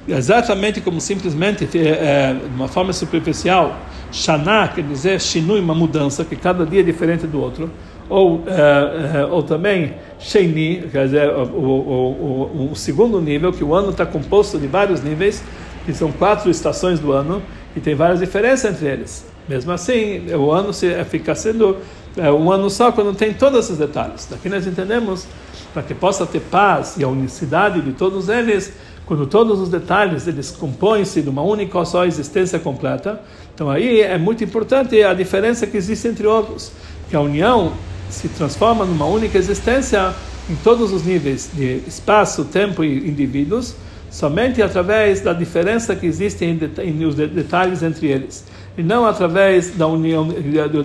exatamente 0.08 0.80
como 0.80 1.02
simplesmente 1.02 1.68
é, 1.78 1.80
é, 1.80 2.34
de 2.34 2.56
uma 2.56 2.68
forma 2.68 2.94
superficial, 2.94 3.78
Shana 4.12 4.70
quer 4.70 4.84
dizer 4.84 5.20
Shinui, 5.20 5.60
uma 5.60 5.76
mudança, 5.76 6.24
que 6.24 6.36
cada 6.38 6.66
dia 6.66 6.80
é 6.80 6.84
diferente 6.84 7.28
do 7.28 7.42
outro, 7.42 7.70
ou, 8.10 8.44
é 8.48 9.26
ou 9.26 9.44
também 9.44 9.94
Sheini, 10.20 10.88
quer 10.92 11.06
dizer, 11.06 11.30
o, 11.30 11.44
o, 11.44 12.52
o, 12.68 12.70
o 12.72 12.76
segundo 12.76 13.20
nível, 13.22 13.52
que 13.52 13.64
o 13.64 13.74
ano 13.74 13.90
está 13.90 14.06
composto 14.06 14.58
de 14.58 14.68
vários 14.68 15.02
níveis, 15.04 15.44
que 15.86 15.94
são 15.94 16.12
quatro 16.12 16.50
estações 16.50 17.00
do 17.00 17.12
ano, 17.12 17.42
e 17.76 17.80
tem 17.80 17.94
várias 17.94 18.20
diferenças 18.20 18.74
entre 18.74 18.88
eles. 18.88 19.26
Mesmo 19.48 19.72
assim, 19.72 20.26
o 20.34 20.52
ano 20.52 20.74
se, 20.74 21.04
fica 21.06 21.36
sendo 21.36 21.78
é, 22.18 22.32
um 22.32 22.52
ano 22.52 22.70
só 22.70 22.92
quando 22.92 23.14
tem 23.14 23.34
todos 23.34 23.66
esses 23.66 23.78
detalhes. 23.78 24.28
Daqui 24.30 24.50
nós 24.50 24.66
entendemos, 24.66 25.28
para 25.74 25.84
que 25.84 25.94
possa 25.94 26.26
ter 26.26 26.40
paz 26.40 26.96
e 26.98 27.04
a 27.04 27.08
unicidade 27.08 27.82
de 27.82 27.92
todos 27.92 28.30
eles, 28.30 28.74
quando 29.06 29.28
todos 29.28 29.60
os 29.60 29.70
detalhes 29.70 30.28
eles 30.28 30.50
compõem-se 30.50 31.22
de 31.22 31.30
uma 31.30 31.44
única 31.44 31.84
só 31.86 32.06
existência 32.06 32.58
completa, 32.58 33.22
então 33.54 33.70
aí 33.70 34.02
é 34.02 34.18
muito 34.18 34.44
importante 34.44 35.02
a 35.04 35.14
diferença 35.14 35.68
que 35.68 35.78
existe 35.78 36.08
entre 36.08 36.26
outros, 36.26 36.72
que 37.10 37.16
a 37.16 37.22
união 37.22 37.74
se 38.10 38.28
transforma 38.30 38.86
numa 38.86 39.06
única 39.06 39.38
existência 39.38 40.14
em 40.50 40.56
todos 40.58 40.92
os 40.92 41.04
níveis 41.04 41.50
de 41.54 41.82
espaço, 41.88 42.46
tempo 42.46 42.84
e 42.84 43.10
indivíduos, 43.10 43.76
somente 44.12 44.62
através 44.62 45.22
da 45.22 45.34
diferença 45.34 45.96
que 45.96 46.06
existe 46.06 46.46
em, 46.46 46.60
em 46.84 47.06
os 47.06 47.16
detalhes 47.16 47.84
entre 47.84 48.08
eles, 48.08 48.46
e 48.78 48.84
não 48.84 49.06
através 49.06 49.72
da 49.72 49.88
união, 49.88 50.28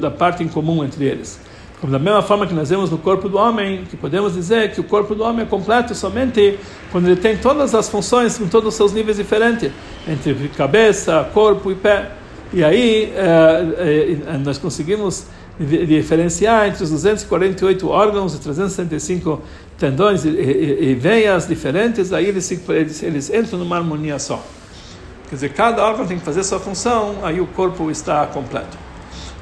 da 0.00 0.10
parte 0.10 0.42
em 0.42 0.48
comum 0.48 0.84
entre 0.84 1.04
eles. 1.04 1.38
Como 1.80 1.92
da 1.92 1.98
mesma 1.98 2.20
forma 2.20 2.46
que 2.46 2.52
nós 2.52 2.68
vemos 2.68 2.90
no 2.90 2.98
corpo 2.98 3.26
do 3.28 3.38
homem, 3.38 3.84
que 3.88 3.96
podemos 3.96 4.34
dizer 4.34 4.72
que 4.72 4.80
o 4.80 4.84
corpo 4.84 5.14
do 5.14 5.24
homem 5.24 5.46
é 5.46 5.48
completo 5.48 5.94
somente 5.94 6.58
quando 6.92 7.06
ele 7.06 7.16
tem 7.16 7.38
todas 7.38 7.74
as 7.74 7.88
funções 7.88 8.36
com 8.36 8.46
todos 8.48 8.68
os 8.68 8.74
seus 8.74 8.92
níveis 8.92 9.16
diferentes, 9.16 9.72
entre 10.06 10.34
cabeça, 10.56 11.26
corpo 11.32 11.70
e 11.70 11.74
pé. 11.74 12.10
E 12.52 12.62
aí 12.62 13.12
eh, 13.16 14.18
eh, 14.26 14.38
nós 14.44 14.58
conseguimos 14.58 15.26
diferenciar 15.60 16.68
entre 16.68 16.82
os 16.82 16.90
248 16.90 17.86
órgãos 17.88 18.34
e 18.34 18.38
365 18.38 19.42
tendões 19.78 20.24
e, 20.24 20.30
e, 20.30 20.90
e 20.90 20.94
veias 20.94 21.46
diferentes, 21.46 22.12
aí 22.12 22.26
eles, 22.26 22.50
eles, 22.68 23.02
eles 23.02 23.30
entram 23.30 23.58
numa 23.58 23.76
harmonia 23.76 24.18
só. 24.18 24.42
Quer 25.28 25.34
dizer, 25.34 25.52
cada 25.52 25.84
órgão 25.84 26.06
tem 26.06 26.18
que 26.18 26.24
fazer 26.24 26.42
sua 26.44 26.58
função, 26.58 27.18
aí 27.22 27.40
o 27.40 27.46
corpo 27.46 27.90
está 27.90 28.26
completo. 28.26 28.76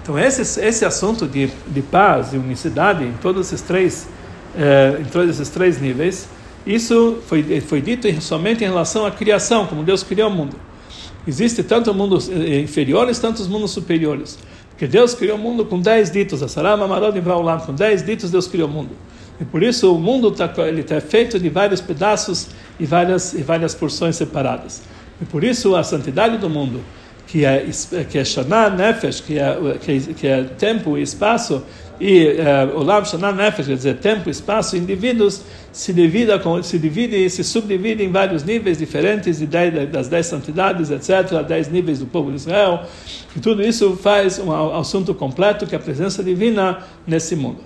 Então, 0.03 0.19
esse, 0.19 0.61
esse 0.61 0.85
assunto 0.85 1.27
de, 1.27 1.51
de 1.67 1.83
paz 1.83 2.33
e 2.33 2.37
unicidade 2.37 3.05
em 3.05 3.13
todos 3.23 3.47
esses 3.47 3.63
três, 3.63 4.09
eh, 4.57 4.99
em 5.01 5.05
todos 5.05 5.31
esses 5.31 5.49
três 5.49 5.81
níveis, 5.81 6.29
isso 6.67 7.19
foi, 7.27 7.61
foi 7.61 7.81
dito 7.81 8.09
somente 8.21 8.65
em 8.65 8.67
relação 8.67 9.07
à 9.07 9.11
criação, 9.11 9.67
como 9.67 9.83
Deus 9.85 10.03
criou 10.03 10.31
o 10.31 10.33
mundo. 10.33 10.57
Existe 11.27 11.63
tanto 11.63 11.93
mundos 11.95 12.29
eh, 12.29 12.61
inferiores, 12.61 13.19
tanto 13.19 13.41
os 13.41 13.49
mundos 13.49 13.71
superiores. 13.71 14.39
Porque 14.79 14.87
Deus 14.87 15.13
criou 15.13 15.37
o 15.37 15.41
mundo 15.41 15.65
com 15.65 15.81
dez 15.81 16.09
ditos, 16.09 16.41
Asarama, 16.41 16.87
Marod 16.87 17.19
Vraulam, 17.19 17.59
com 17.59 17.75
dez 17.75 18.01
ditos 18.01 18.31
Deus 18.31 18.47
criou 18.47 18.69
o 18.69 18.71
mundo. 18.71 18.91
E 19.41 19.45
por 19.45 19.61
isso 19.61 19.93
o 19.93 19.99
mundo 19.99 20.29
está 20.29 20.47
tá 20.47 21.01
feito 21.01 21.37
de 21.37 21.49
vários 21.49 21.81
pedaços 21.81 22.47
e 22.79 22.87
várias, 22.87 23.35
e 23.35 23.43
várias 23.43 23.75
porções 23.75 24.15
separadas. 24.15 24.83
E 25.21 25.25
por 25.25 25.43
isso 25.43 25.75
a 25.75 25.83
santidade 25.83 26.39
do 26.39 26.49
mundo, 26.49 26.81
que 27.29 27.45
é, 27.45 27.67
que 28.09 28.19
é 28.19 28.25
Shana 28.25 28.71
Nefesh, 28.71 29.21
que 29.21 29.39
é, 29.39 29.57
que 30.17 30.27
é, 30.27 30.45
tempo 30.45 30.97
e 30.97 31.03
espaço, 31.03 31.63
e 32.01 32.25
uh, 32.25 32.79
Olam 32.79 33.05
Shana 33.05 33.33
Nefesh, 33.33 33.67
quer 33.67 33.77
dizer, 33.77 33.97
tempo, 33.99 34.31
espaço, 34.31 34.77
indivíduos, 34.77 35.43
se 35.71 35.93
divide, 35.93 36.33
se 36.63 36.79
divide 36.79 37.17
e 37.17 37.29
se 37.29 37.45
subdivide 37.45 38.03
em 38.03 38.11
vários 38.11 38.45
níveis 38.45 38.79
diferentes, 38.79 39.39
de 39.39 39.47
dez, 39.47 39.91
das 39.91 40.09
dez 40.09 40.27
santidades, 40.27 40.91
etc., 40.91 41.45
dez 41.47 41.69
níveis 41.69 41.99
do 41.99 42.07
povo 42.07 42.31
de 42.31 42.37
Israel. 42.37 42.85
E 43.37 43.41
tudo 43.41 43.63
isso 43.63 43.95
faz 43.97 44.39
um 44.39 44.75
assunto 44.75 45.15
completo 45.15 45.67
que 45.67 45.75
é 45.75 45.79
a 45.79 45.81
presença 45.81 46.25
divina 46.25 46.79
nesse 47.07 47.37
mundo. 47.37 47.61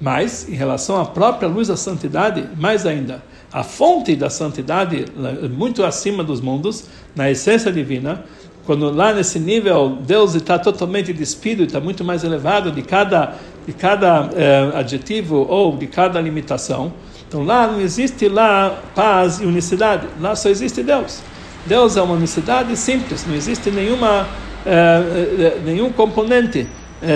Mas, 0.00 0.48
em 0.48 0.54
relação 0.54 1.00
à 1.00 1.06
própria 1.06 1.48
luz 1.48 1.68
da 1.68 1.76
santidade, 1.76 2.44
mais 2.56 2.84
ainda, 2.84 3.22
a 3.52 3.62
fonte 3.62 4.16
da 4.16 4.28
santidade, 4.28 5.04
muito 5.56 5.84
acima 5.84 6.24
dos 6.24 6.40
mundos, 6.40 6.86
na 7.14 7.30
essência 7.30 7.70
divina, 7.70 8.24
quando 8.66 8.90
lá 8.90 9.12
nesse 9.12 9.38
nível 9.38 9.98
Deus 10.06 10.34
está 10.34 10.58
totalmente 10.58 11.12
despido, 11.12 11.64
está 11.64 11.80
muito 11.80 12.04
mais 12.04 12.24
elevado 12.24 12.72
de 12.72 12.82
cada, 12.82 13.34
de 13.66 13.72
cada 13.72 14.30
eh, 14.34 14.72
adjetivo 14.74 15.46
ou 15.48 15.76
de 15.76 15.86
cada 15.86 16.20
limitação, 16.20 16.92
então 17.28 17.44
lá 17.44 17.66
não 17.66 17.80
existe 17.80 18.28
lá 18.28 18.82
paz 18.94 19.40
e 19.40 19.44
unicidade, 19.44 20.06
lá 20.20 20.34
só 20.34 20.48
existe 20.48 20.82
Deus. 20.82 21.20
Deus 21.66 21.96
é 21.96 22.02
uma 22.02 22.14
unicidade 22.14 22.76
simples, 22.76 23.26
não 23.26 23.34
existe 23.34 23.70
nenhuma, 23.70 24.26
eh, 24.64 25.02
eh 25.38 25.60
nenhum 25.64 25.90
componente 25.92 26.66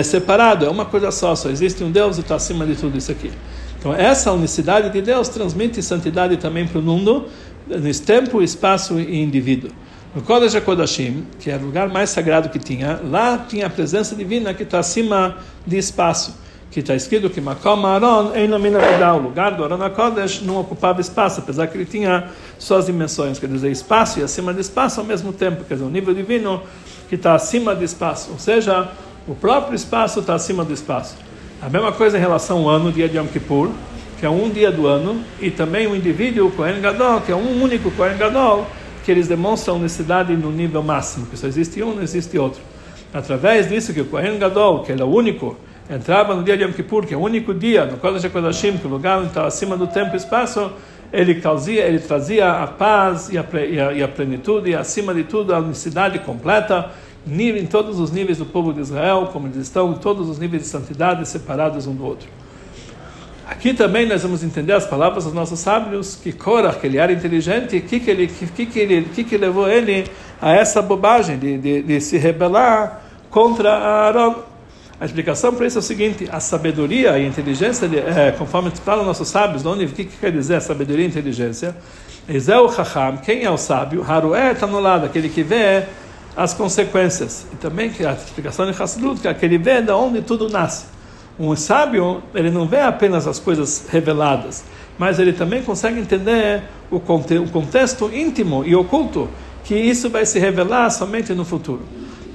separado, 0.03 0.65
é 0.65 0.69
uma 0.69 0.85
coisa 0.85 1.09
só, 1.09 1.35
só 1.35 1.49
existe 1.49 1.83
um 1.83 1.89
Deus 1.89 2.17
e 2.17 2.21
está 2.21 2.35
acima 2.35 2.63
de 2.63 2.75
tudo 2.75 2.95
isso 2.95 3.11
aqui. 3.11 3.31
Então, 3.79 3.95
essa 3.95 4.31
unicidade 4.33 4.89
de 4.91 5.01
Deus 5.01 5.29
transmite 5.29 5.81
santidade 5.81 6.35
também 6.37 6.67
para 6.67 6.77
o 6.79 6.81
mundo, 6.81 7.25
nesse 7.65 8.03
tempo, 8.03 8.41
espaço 8.41 8.99
e 8.99 9.19
indivíduo. 9.19 9.71
No 10.15 10.23
Kodesh 10.23 10.55
HaKodashim, 10.55 11.23
que 11.39 11.51
é 11.51 11.55
o 11.55 11.61
lugar 11.61 11.87
mais 11.87 12.09
sagrado 12.09 12.49
que 12.49 12.57
tinha, 12.57 12.99
lá 13.11 13.45
tinha 13.47 13.67
a 13.67 13.69
presença 13.69 14.15
divina 14.15 14.55
que 14.55 14.63
está 14.63 14.79
acima 14.79 15.37
de 15.67 15.77
espaço, 15.77 16.35
que 16.71 16.79
está 16.79 16.95
escrito 16.95 17.29
que 17.29 17.39
Makom 17.39 17.85
Aaron 17.85 18.31
o 18.33 19.17
lugar 19.19 19.51
do 19.51 19.63
Aaron 19.63 19.83
HaKodesh 19.83 20.41
não 20.41 20.59
ocupava 20.59 20.99
espaço, 20.99 21.41
apesar 21.41 21.67
que 21.67 21.77
ele 21.77 21.85
tinha 21.85 22.27
suas 22.57 22.87
dimensões, 22.87 23.37
quer 23.37 23.47
dizer, 23.47 23.69
espaço 23.69 24.19
e 24.19 24.23
acima 24.23 24.51
de 24.51 24.61
espaço 24.61 24.99
ao 24.99 25.05
mesmo 25.05 25.31
tempo, 25.31 25.63
quer 25.63 25.75
dizer, 25.75 25.85
o 25.85 25.91
nível 25.91 26.15
divino 26.15 26.63
que 27.07 27.13
está 27.13 27.35
acima 27.35 27.75
de 27.75 27.85
espaço, 27.85 28.31
ou 28.31 28.39
seja, 28.39 28.89
o 29.27 29.35
próprio 29.35 29.75
espaço 29.75 30.21
está 30.21 30.33
acima 30.33 30.65
do 30.65 30.73
espaço. 30.73 31.15
A 31.61 31.69
mesma 31.69 31.91
coisa 31.91 32.17
em 32.17 32.21
relação 32.21 32.67
ao 32.67 32.69
ano, 32.69 32.91
dia 32.91 33.07
de 33.07 33.15
Yom 33.15 33.27
Kippur, 33.27 33.69
que 34.19 34.25
é 34.25 34.29
um 34.29 34.49
dia 34.49 34.71
do 34.71 34.87
ano, 34.87 35.21
e 35.39 35.51
também 35.51 35.85
o 35.85 35.95
indivíduo, 35.95 36.47
o 36.47 36.51
Kohen 36.51 36.81
Gadol, 36.81 37.21
que 37.21 37.31
é 37.31 37.35
um 37.35 37.61
único 37.61 37.91
Kohen 37.91 38.17
Gadol, 38.17 38.65
que 39.09 39.13
eles 39.13 39.27
demonstram 39.27 39.77
unicidade 39.77 40.37
no 40.37 40.51
nível 40.51 40.83
máximo, 40.83 41.25
que 41.25 41.35
só 41.35 41.47
existe 41.47 41.81
um, 41.81 41.95
não 41.95 42.03
existe 42.03 42.37
outro. 42.37 42.61
Através 43.11 43.67
disso 43.67 43.91
que 43.91 44.01
o 44.01 44.05
Kohen 44.05 44.37
Gadol, 44.37 44.83
que 44.83 44.91
ele 44.91 45.01
é 45.01 45.03
o 45.03 45.07
único, 45.07 45.57
entrava 45.89 46.35
no 46.35 46.43
dia 46.43 46.55
de 46.55 46.63
Yom 46.63 46.71
Kippur, 46.71 47.07
que 47.07 47.15
é 47.15 47.17
o 47.17 47.19
único 47.19 47.51
dia, 47.51 47.85
no 47.85 47.97
Kodesh 47.97 48.25
HaKodashim, 48.25 48.77
que 48.77 48.85
o 48.85 48.89
lugar 48.91 49.23
está 49.23 49.47
acima 49.47 49.75
do 49.75 49.87
tempo 49.87 50.13
e 50.13 50.17
espaço, 50.17 50.71
ele, 51.11 51.33
trazia, 51.41 51.85
ele 51.85 51.97
trazia 51.97 52.51
a 52.51 52.67
paz 52.67 53.29
e 53.29 53.37
a, 53.39 53.45
e 53.67 53.79
a, 53.79 53.93
e 53.93 54.03
a 54.03 54.07
plenitude, 54.07 54.69
e 54.69 54.75
acima 54.75 55.11
de 55.11 55.23
tudo 55.23 55.55
a 55.55 55.57
unicidade 55.57 56.19
completa, 56.19 56.91
em 57.27 57.65
todos 57.65 57.99
os 57.99 58.11
níveis 58.11 58.37
do 58.37 58.45
povo 58.45 58.71
de 58.71 58.81
Israel, 58.81 59.31
como 59.33 59.47
eles 59.47 59.57
estão 59.57 59.91
em 59.91 59.95
todos 59.95 60.29
os 60.29 60.37
níveis 60.37 60.61
de 60.61 60.67
santidade 60.69 61.27
separados 61.27 61.87
um 61.87 61.95
do 61.95 62.05
outro. 62.05 62.29
Aqui 63.49 63.73
também 63.73 64.07
nós 64.07 64.21
vamos 64.21 64.43
entender 64.43 64.73
as 64.73 64.85
palavras 64.85 65.23
dos 65.23 65.33
nossos 65.33 65.59
sábios 65.59 66.15
que 66.15 66.31
Korah, 66.31 66.71
que 66.71 66.85
ele 66.85 66.99
era 66.99 67.11
inteligente, 67.11 67.77
o 67.77 67.81
que 67.81 67.99
que 67.99 68.11
ele, 68.11 68.27
que 68.27 68.65
que 68.67 68.79
ele, 68.79 69.01
que 69.05 69.23
que 69.23 69.37
levou 69.37 69.67
ele 69.67 70.05
a 70.39 70.53
essa 70.53 70.83
bobagem 70.83 71.39
de, 71.39 71.57
de, 71.57 71.81
de 71.81 71.99
se 71.99 72.19
rebelar 72.19 73.01
contra 73.31 73.73
Aaron. 73.73 74.35
A 75.01 75.05
explicação 75.05 75.51
para 75.55 75.65
isso 75.65 75.79
é 75.79 75.81
o 75.81 75.81
seguinte: 75.81 76.29
a 76.31 76.39
sabedoria 76.39 77.17
e 77.17 77.25
a 77.25 77.27
inteligência, 77.27 77.87
é, 77.87 78.31
conforme 78.31 78.69
falam 78.69 79.03
nossos 79.03 79.27
sábios, 79.27 79.65
o 79.65 79.75
que, 79.87 80.05
que 80.05 80.17
quer 80.17 80.31
dizer 80.31 80.61
sabedoria 80.61 81.05
e 81.05 81.07
inteligência? 81.07 81.75
Ezel 82.29 82.71
Chacham, 82.71 83.17
quem 83.17 83.43
é 83.43 83.49
o 83.49 83.57
sábio? 83.57 84.05
Harué 84.07 84.51
está 84.51 84.67
no 84.67 84.79
lado, 84.79 85.07
aquele 85.07 85.27
que 85.27 85.41
vê 85.41 85.85
as 86.37 86.53
consequências. 86.53 87.47
E 87.51 87.55
também 87.55 87.89
que 87.89 88.05
a 88.05 88.11
explicação 88.11 88.71
de 88.71 88.79
Hassidut, 88.79 89.19
que 89.19 89.27
é 89.27 89.31
aquele 89.31 89.57
vê 89.57 89.81
de 89.81 89.91
onde 89.91 90.21
tudo 90.21 90.47
nasce. 90.49 90.98
Um 91.39 91.55
sábio, 91.55 92.21
ele 92.35 92.51
não 92.51 92.67
vê 92.67 92.81
apenas 92.81 93.25
as 93.25 93.39
coisas 93.39 93.87
reveladas, 93.89 94.65
mas 94.97 95.19
ele 95.19 95.31
também 95.31 95.63
consegue 95.63 95.99
entender 95.99 96.63
o, 96.91 96.97
o 96.97 97.49
contexto 97.49 98.11
íntimo 98.13 98.65
e 98.65 98.75
oculto, 98.75 99.29
que 99.63 99.73
isso 99.73 100.09
vai 100.09 100.25
se 100.25 100.37
revelar 100.37 100.89
somente 100.89 101.33
no 101.33 101.45
futuro. 101.45 101.81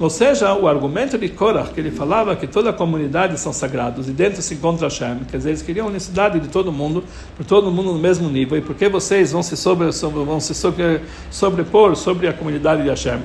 Ou 0.00 0.10
seja, 0.10 0.52
o 0.54 0.66
argumento 0.66 1.16
de 1.16 1.28
Korah, 1.28 1.68
que 1.72 1.78
ele 1.78 1.90
falava 1.90 2.34
que 2.34 2.46
toda 2.46 2.70
a 2.70 2.72
comunidade 2.72 3.38
são 3.38 3.52
sagrados 3.52 4.08
e 4.08 4.12
dentro 4.12 4.42
se 4.42 4.54
encontra 4.54 4.88
Hashem, 4.88 5.18
quer 5.30 5.36
dizer, 5.36 5.50
eles 5.50 5.62
queriam 5.62 5.86
a 5.86 5.90
unicidade 5.90 6.40
de 6.40 6.48
todo 6.48 6.72
mundo, 6.72 7.04
por 7.36 7.44
todo 7.44 7.70
mundo 7.70 7.92
no 7.92 7.98
mesmo 7.98 8.28
nível, 8.28 8.58
e 8.58 8.60
porque 8.60 8.88
vocês 8.88 9.32
vão 9.32 9.42
se, 9.42 9.56
sobre, 9.56 9.90
vão 9.90 10.40
se 10.40 10.54
sobre, 10.54 11.00
sobrepor 11.30 11.94
sobre 11.94 12.26
a 12.26 12.32
comunidade 12.32 12.82
de 12.82 12.88
Hashem. 12.88 13.20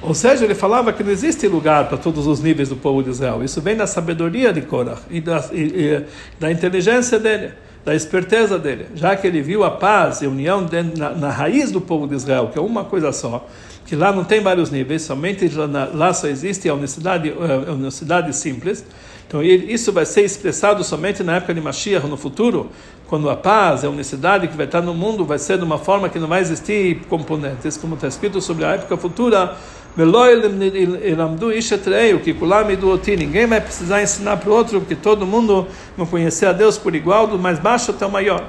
Ou 0.00 0.14
seja, 0.14 0.44
ele 0.44 0.54
falava 0.54 0.92
que 0.92 1.02
não 1.02 1.10
existe 1.10 1.48
lugar 1.48 1.88
para 1.88 1.98
todos 1.98 2.26
os 2.26 2.40
níveis 2.40 2.68
do 2.68 2.76
povo 2.76 3.02
de 3.02 3.10
Israel. 3.10 3.42
Isso 3.42 3.60
vem 3.60 3.76
da 3.76 3.86
sabedoria 3.86 4.52
de 4.52 4.62
Korah 4.62 4.98
e 5.10 5.20
da, 5.20 5.44
e, 5.52 5.60
e, 5.60 6.04
da 6.38 6.52
inteligência 6.52 7.18
dele, 7.18 7.50
da 7.84 7.94
esperteza 7.94 8.58
dele. 8.58 8.86
Já 8.94 9.16
que 9.16 9.26
ele 9.26 9.42
viu 9.42 9.64
a 9.64 9.70
paz 9.70 10.22
e 10.22 10.26
a 10.26 10.28
união 10.28 10.66
na, 10.96 11.10
na, 11.10 11.30
raiz 11.30 11.72
do 11.72 11.80
povo 11.80 12.06
de 12.06 12.14
Israel, 12.14 12.48
que 12.52 12.58
é 12.58 12.62
uma 12.62 12.84
coisa 12.84 13.10
só, 13.10 13.46
que 13.86 13.96
lá 13.96 14.12
não 14.12 14.22
tem 14.22 14.40
vários 14.40 14.70
níveis, 14.70 15.02
somente 15.02 15.48
lá, 15.48 15.90
lá 15.92 16.12
só 16.12 16.28
existe 16.28 16.68
a 16.68 16.74
unicidade, 16.74 17.34
a 17.66 17.72
unicidade 17.72 18.34
simples. 18.36 18.84
Então 19.26 19.42
isso 19.42 19.92
vai 19.92 20.06
ser 20.06 20.22
expressado 20.22 20.82
somente 20.82 21.22
na 21.22 21.36
época 21.36 21.52
de 21.52 21.60
Mashiach, 21.60 22.06
no 22.06 22.16
futuro, 22.16 22.70
quando 23.08 23.28
a 23.28 23.36
paz, 23.36 23.84
a 23.84 23.90
unicidade 23.90 24.48
que 24.48 24.56
vai 24.56 24.64
estar 24.64 24.80
no 24.80 24.94
mundo 24.94 25.24
vai 25.24 25.38
ser 25.38 25.58
de 25.58 25.64
uma 25.64 25.78
forma 25.78 26.08
que 26.08 26.18
não 26.18 26.28
vai 26.28 26.40
existir 26.40 27.00
componentes, 27.08 27.76
como 27.76 27.94
está 27.94 28.08
escrito 28.08 28.40
sobre 28.40 28.64
a 28.64 28.74
época 28.74 28.96
futura, 28.96 29.54
que 33.02 33.16
ninguém 33.16 33.48
vai 33.48 33.60
precisar 33.60 34.00
ensinar 34.00 34.36
para 34.36 34.48
o 34.48 34.52
outro, 34.52 34.78
porque 34.78 34.94
todo 34.94 35.26
mundo 35.26 35.66
vai 35.96 36.06
conhecer 36.06 36.46
a 36.46 36.52
Deus 36.52 36.78
por 36.78 36.94
igual, 36.94 37.26
do 37.26 37.36
mais 37.36 37.58
baixo 37.58 37.90
até 37.90 38.06
o 38.06 38.08
maior. 38.08 38.44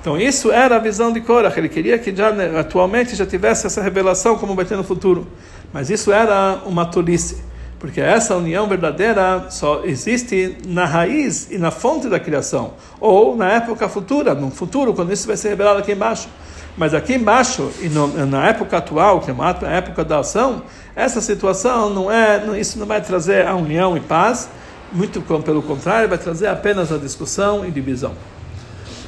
Então 0.00 0.18
isso 0.18 0.50
era 0.50 0.74
a 0.74 0.78
visão 0.80 1.12
de 1.12 1.20
Korah, 1.20 1.52
ele 1.56 1.68
queria 1.68 1.96
que 1.96 2.12
já 2.12 2.32
né, 2.32 2.58
atualmente 2.58 3.14
já 3.14 3.24
tivesse 3.24 3.68
essa 3.68 3.80
revelação 3.80 4.36
como 4.36 4.56
vai 4.56 4.64
ter 4.64 4.74
no 4.74 4.82
futuro. 4.82 5.28
Mas 5.72 5.90
isso 5.90 6.10
era 6.10 6.60
uma 6.66 6.84
tolice, 6.84 7.40
porque 7.78 8.00
essa 8.00 8.36
união 8.36 8.66
verdadeira 8.66 9.46
só 9.48 9.82
existe 9.84 10.56
na 10.66 10.86
raiz 10.86 11.52
e 11.52 11.58
na 11.58 11.70
fonte 11.70 12.08
da 12.08 12.18
criação, 12.18 12.72
ou 12.98 13.36
na 13.36 13.48
época 13.52 13.88
futura, 13.88 14.34
no 14.34 14.50
futuro, 14.50 14.92
quando 14.92 15.12
isso 15.12 15.28
vai 15.28 15.36
ser 15.36 15.50
revelado 15.50 15.78
aqui 15.78 15.92
embaixo. 15.92 16.28
Mas 16.76 16.94
aqui 16.94 17.14
embaixo, 17.14 17.70
e 17.80 17.88
no, 17.88 18.08
na 18.26 18.48
época 18.48 18.78
atual, 18.78 19.20
que 19.20 19.30
é 19.30 19.34
uma 19.34 19.50
época 19.50 20.04
da 20.04 20.20
ação, 20.20 20.62
essa 20.94 21.20
situação 21.20 21.90
não 21.90 22.10
é, 22.10 22.58
isso 22.58 22.78
não 22.78 22.86
vai 22.86 23.00
trazer 23.00 23.46
a 23.46 23.54
união 23.54 23.96
e 23.96 24.00
paz, 24.00 24.48
muito 24.92 25.20
pelo 25.20 25.62
contrário, 25.62 26.08
vai 26.08 26.18
trazer 26.18 26.48
apenas 26.48 26.92
a 26.92 26.98
discussão 26.98 27.64
e 27.64 27.70
divisão. 27.70 28.14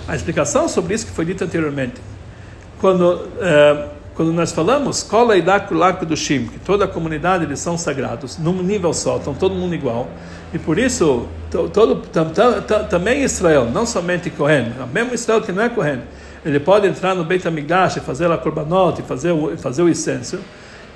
A 0.07 0.15
explicação 0.15 0.69
sobre 0.69 0.95
isso 0.95 1.07
que 1.07 1.13
foi 1.13 1.25
dito 1.25 1.43
anteriormente. 1.45 2.01
quando 2.81 3.29
é, 3.41 3.89
quando 4.15 4.33
nós 4.33 4.53
falamos 4.53 5.03
cola 5.03 5.37
e 5.37 5.43
do 6.05 6.17
Shim, 6.17 6.47
que 6.47 6.59
toda 6.59 6.85
a 6.85 6.89
comunidade 6.89 7.45
eles 7.45 7.59
são 7.59 7.79
sagrados, 7.79 8.37
num 8.39 8.63
nível 8.63 8.93
só, 8.93 9.17
estão 9.17 9.33
todo 9.33 9.55
mundo 9.55 9.75
igual, 9.75 10.09
e 10.53 10.59
por 10.59 10.79
isso 10.79 11.27
todo, 11.73 12.03
também 12.91 13.23
Israel, 13.23 13.71
não 13.73 13.87
somente 13.87 14.29
Cohen, 14.29 14.73
mesmo 14.93 15.15
Israel 15.15 15.41
que 15.41 15.51
não 15.51 15.63
é 15.63 15.69
Cohen, 15.71 16.03
ele 16.45 16.61
pode 16.61 16.87
entrar 16.87 17.15
no 17.15 17.25
Beit 17.25 17.47
HaMikdash 17.47 17.97
e 17.97 18.01
fazer 18.01 18.31
a 18.31 18.37
korbanot 18.37 19.01
e 19.01 19.03
fazer 19.03 19.31
o, 19.31 19.57
fazer 19.57 19.83
o 19.83 19.89
incenso. 19.89 20.39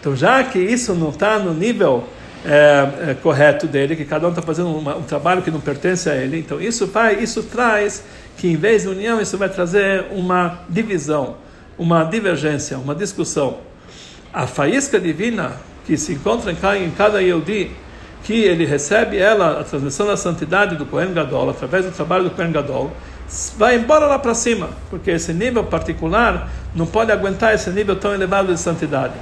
Então, 0.06 0.14
já 0.14 0.44
que 0.44 0.58
isso 0.60 0.94
não 0.94 1.10
está 1.10 1.36
no 1.36 1.52
nível 1.52 2.04
é, 2.44 3.10
é, 3.10 3.14
correto 3.14 3.66
dele, 3.66 3.96
que 3.96 4.04
cada 4.04 4.26
um 4.26 4.30
está 4.30 4.40
fazendo 4.40 4.68
uma, 4.70 4.96
um 4.96 5.02
trabalho 5.02 5.42
que 5.42 5.50
não 5.50 5.60
pertence 5.60 6.08
a 6.08 6.14
ele, 6.14 6.38
então 6.38 6.60
isso 6.60 6.86
vai, 6.86 7.16
isso 7.16 7.42
traz 7.42 8.04
que 8.36 8.46
em 8.46 8.54
vez 8.54 8.82
de 8.82 8.88
união, 8.88 9.20
isso 9.20 9.36
vai 9.36 9.48
trazer 9.48 10.06
uma 10.12 10.60
divisão 10.68 11.34
uma 11.78 12.04
divergência, 12.04 12.78
uma 12.78 12.94
discussão. 12.94 13.58
A 14.32 14.46
faísca 14.46 14.98
divina 14.98 15.52
que 15.84 15.96
se 15.96 16.12
encontra 16.12 16.52
em 16.52 16.90
cada 16.90 17.20
Yehudi, 17.20 17.70
que 18.24 18.32
ele 18.32 18.64
recebe 18.64 19.18
ela, 19.18 19.60
a 19.60 19.64
transmissão 19.64 20.06
da 20.06 20.16
santidade 20.16 20.76
do 20.76 20.84
Kohen 20.84 21.12
Gadol, 21.12 21.50
através 21.50 21.84
do 21.84 21.92
trabalho 21.92 22.24
do 22.24 22.30
Kohen 22.30 22.50
Gadol, 22.50 22.90
vai 23.56 23.76
embora 23.76 24.06
lá 24.06 24.18
para 24.18 24.34
cima, 24.34 24.70
porque 24.90 25.10
esse 25.10 25.32
nível 25.32 25.64
particular 25.64 26.50
não 26.74 26.86
pode 26.86 27.12
aguentar 27.12 27.54
esse 27.54 27.70
nível 27.70 27.96
tão 27.96 28.12
elevado 28.12 28.52
de 28.52 28.58
santidade. 28.58 29.14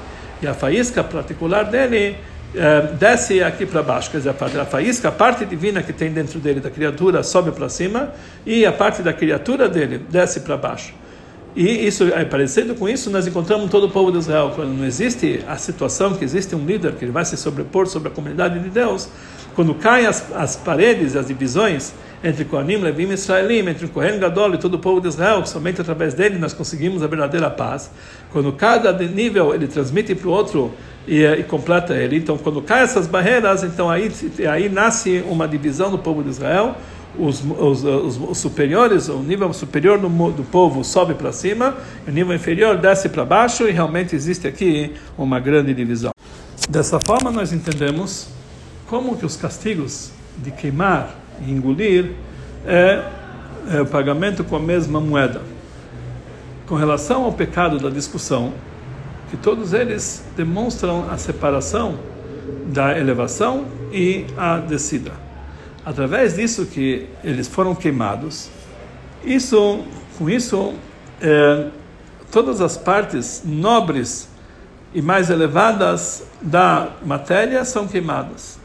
E 0.44 0.46
a 0.46 0.52
faísca 0.52 1.02
particular 1.02 1.64
dele 1.64 2.18
é, 2.54 2.83
desce 2.98 3.42
aqui 3.42 3.64
para 3.64 3.83
baixo, 3.83 4.11
quer 4.11 4.18
dizer, 4.18 4.28
a, 4.28 4.61
a 4.61 4.66
faísca, 4.66 5.09
a 5.09 5.11
parte 5.11 5.46
divina 5.46 5.83
que 5.83 5.90
tem 5.90 6.12
dentro 6.12 6.38
dele, 6.38 6.61
da 6.61 6.68
criatura, 6.68 7.22
sobe 7.22 7.50
para 7.50 7.66
cima, 7.70 8.12
e 8.44 8.66
a 8.66 8.70
parte 8.70 9.00
da 9.00 9.11
criatura 9.11 9.70
dele 9.70 9.96
desce 9.96 10.40
para 10.40 10.59
baixo. 10.59 10.92
E 11.56 11.86
isso, 11.86 12.04
é, 12.04 12.24
parecido 12.24 12.74
com 12.74 12.88
isso, 12.88 13.08
nós 13.10 13.26
encontramos 13.26 13.70
todo 13.70 13.86
o 13.86 13.90
povo 13.90 14.10
de 14.10 14.18
Israel. 14.18 14.52
Quando 14.56 14.70
não 14.70 14.84
existe 14.84 15.40
a 15.46 15.56
situação 15.56 16.14
que 16.14 16.24
existe 16.24 16.54
um 16.56 16.66
líder 16.66 16.94
que 16.94 17.06
vai 17.06 17.24
se 17.24 17.36
sobrepor 17.36 17.86
sobre 17.86 18.08
a 18.08 18.10
comunidade 18.10 18.58
de 18.58 18.68
Deus, 18.68 19.08
quando 19.54 19.72
caem 19.74 20.06
as, 20.06 20.32
as 20.34 20.56
paredes, 20.56 21.14
as 21.14 21.28
divisões 21.28 21.92
entre 22.24 22.44
Kohanim, 22.44 22.78
Levim 22.78 23.08
e 23.10 23.12
Israelim, 23.12 23.68
entre 23.68 23.86
o 23.86 23.88
Kohen 23.88 24.18
Gadol 24.18 24.54
e 24.54 24.58
todo 24.58 24.74
o 24.74 24.78
povo 24.80 25.00
de 25.00 25.06
Israel, 25.06 25.46
somente 25.46 25.80
através 25.80 26.12
dele 26.12 26.38
nós 26.38 26.52
conseguimos 26.52 27.04
a 27.04 27.06
verdadeira 27.06 27.48
paz. 27.48 27.88
Quando 28.32 28.50
cada 28.52 28.92
nível 28.92 29.54
ele 29.54 29.68
transmite 29.68 30.12
para 30.14 30.28
o 30.28 30.32
outro 30.32 30.72
e, 31.06 31.22
e, 31.22 31.42
completa 31.44 31.94
ele. 31.94 32.16
Então, 32.16 32.36
quando 32.36 32.62
caem 32.62 32.82
essas 32.82 33.06
barreiras, 33.06 33.62
então 33.62 33.88
aí, 33.88 34.10
aí 34.50 34.68
nasce 34.68 35.22
uma 35.28 35.46
divisão 35.46 35.90
do 35.90 35.98
povo 35.98 36.22
de 36.22 36.30
Israel 36.30 36.76
os, 37.18 37.42
os, 37.42 37.85
os, 37.85 38.20
os, 38.31 38.38
superiores, 38.38 39.09
o 39.09 39.18
nível 39.18 39.53
superior 39.53 39.98
do, 39.98 40.09
do 40.09 40.42
povo 40.44 40.85
sobe 40.85 41.14
para 41.14 41.33
cima, 41.33 41.77
o 42.07 42.11
nível 42.11 42.35
inferior 42.35 42.77
desce 42.77 43.09
para 43.09 43.24
baixo, 43.24 43.68
e 43.68 43.70
realmente 43.70 44.14
existe 44.14 44.46
aqui 44.46 44.92
uma 45.16 45.38
grande 45.38 45.72
divisão. 45.72 46.12
Dessa 46.68 46.98
forma, 47.00 47.31
nós 47.31 47.53
entendemos 47.53 48.29
como 48.87 49.16
que 49.16 49.24
os 49.24 49.37
castigos 49.37 50.12
de 50.38 50.50
queimar 50.50 51.14
e 51.46 51.50
engolir 51.50 52.12
é, 52.66 53.03
é 53.70 53.81
o 53.81 53.87
pagamento 53.87 54.42
com 54.44 54.57
a 54.57 54.61
mesma 54.61 55.00
moeda. 55.00 55.42
Com 56.66 56.74
relação 56.74 57.24
ao 57.24 57.33
pecado 57.33 57.79
da 57.79 57.90
discussão, 57.90 58.53
que 59.31 59.37
todos 59.37 59.72
eles 59.72 60.24
demonstram 60.37 61.09
a 61.11 61.18
separação 61.18 61.98
da 62.66 62.98
elevação 62.98 63.66
e 63.92 64.27
a 64.37 64.59
descida 64.59 65.23
através 65.84 66.34
disso 66.34 66.66
que 66.66 67.06
eles 67.22 67.46
foram 67.46 67.74
queimados, 67.74 68.48
isso, 69.24 69.84
com 70.18 70.28
isso, 70.28 70.74
é, 71.20 71.68
todas 72.30 72.60
as 72.60 72.76
partes 72.76 73.42
nobres 73.44 74.28
e 74.94 75.02
mais 75.02 75.30
elevadas 75.30 76.24
da 76.40 76.90
matéria 77.04 77.64
são 77.64 77.86
queimadas. 77.86 78.58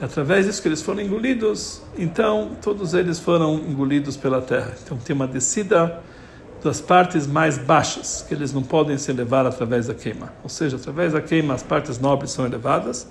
E 0.00 0.04
através 0.04 0.46
disso 0.46 0.62
que 0.62 0.68
eles 0.68 0.82
foram 0.82 1.00
engolidos, 1.00 1.82
então 1.96 2.52
todos 2.60 2.94
eles 2.94 3.18
foram 3.18 3.56
engolidos 3.56 4.16
pela 4.16 4.40
terra. 4.40 4.74
Então 4.82 4.96
tem 4.96 5.14
uma 5.14 5.26
descida 5.26 6.00
das 6.62 6.80
partes 6.80 7.26
mais 7.26 7.58
baixas, 7.58 8.24
que 8.26 8.32
eles 8.32 8.52
não 8.52 8.62
podem 8.62 8.96
se 8.96 9.10
elevar 9.10 9.44
através 9.46 9.86
da 9.86 9.94
queima. 9.94 10.32
Ou 10.42 10.48
seja, 10.48 10.76
através 10.76 11.12
da 11.12 11.20
queima 11.20 11.54
as 11.54 11.62
partes 11.62 11.98
nobres 11.98 12.30
são 12.30 12.46
elevadas 12.46 13.06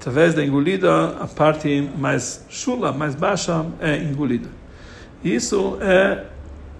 através 0.00 0.32
da 0.32 0.42
engolida, 0.42 1.14
a 1.20 1.26
parte 1.26 1.90
mais 1.98 2.42
chula, 2.48 2.90
mais 2.90 3.14
baixa, 3.14 3.66
é 3.80 3.98
engolida. 3.98 4.48
Isso 5.22 5.76
é, 5.82 6.24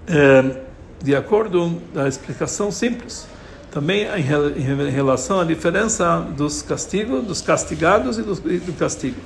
é 0.07 0.55
de 1.03 1.15
acordo 1.15 1.79
da 1.93 2.07
explicação 2.07 2.71
simples. 2.71 3.27
Também 3.69 4.07
em 4.07 4.89
relação 4.89 5.39
à 5.39 5.45
diferença 5.45 6.19
dos 6.35 6.63
castigos, 6.63 7.23
dos 7.23 7.41
castigados 7.41 8.17
e 8.17 8.23
do, 8.23 8.33
do 8.33 8.73
castigo. 8.73 9.17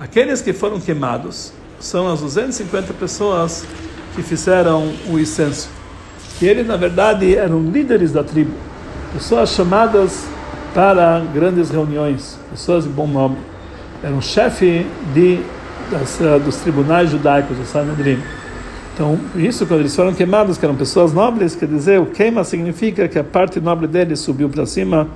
Aqueles 0.00 0.42
que 0.42 0.52
foram 0.52 0.80
queimados 0.80 1.52
são 1.78 2.12
as 2.12 2.20
250 2.20 2.92
pessoas 2.94 3.64
que 4.16 4.22
fizeram 4.22 4.92
o 5.08 5.16
incenso. 5.16 5.70
Que 6.40 6.46
eles, 6.46 6.66
na 6.66 6.76
verdade, 6.76 7.36
eram 7.36 7.62
líderes 7.70 8.10
da 8.10 8.24
tribo, 8.24 8.52
pessoas 9.12 9.50
chamadas 9.50 10.26
para 10.74 11.20
grandes 11.34 11.70
reuniões, 11.70 12.38
pessoas 12.50 12.84
de 12.84 12.90
bom 12.90 13.06
nome. 13.06 13.36
Era 14.02 14.14
um 14.14 14.22
chefe 14.22 14.86
de, 15.14 15.40
das, 15.90 16.18
uh, 16.20 16.40
dos 16.40 16.56
tribunais 16.56 17.10
judaicos, 17.10 17.56
do 17.56 17.64
Sanhedrin. 17.64 18.18
Então, 18.94 19.18
isso, 19.36 19.66
quando 19.66 19.80
eles 19.80 19.94
foram 19.94 20.12
queimados, 20.12 20.58
que 20.58 20.64
eram 20.64 20.74
pessoas 20.74 21.12
nobres, 21.12 21.54
quer 21.54 21.66
dizer, 21.66 22.00
o 22.00 22.06
queima 22.06 22.44
significa 22.44 23.08
que 23.08 23.18
a 23.18 23.24
parte 23.24 23.60
nobre 23.60 23.86
deles 23.86 24.20
subiu 24.20 24.48
para 24.48 24.66
cima 24.66 25.08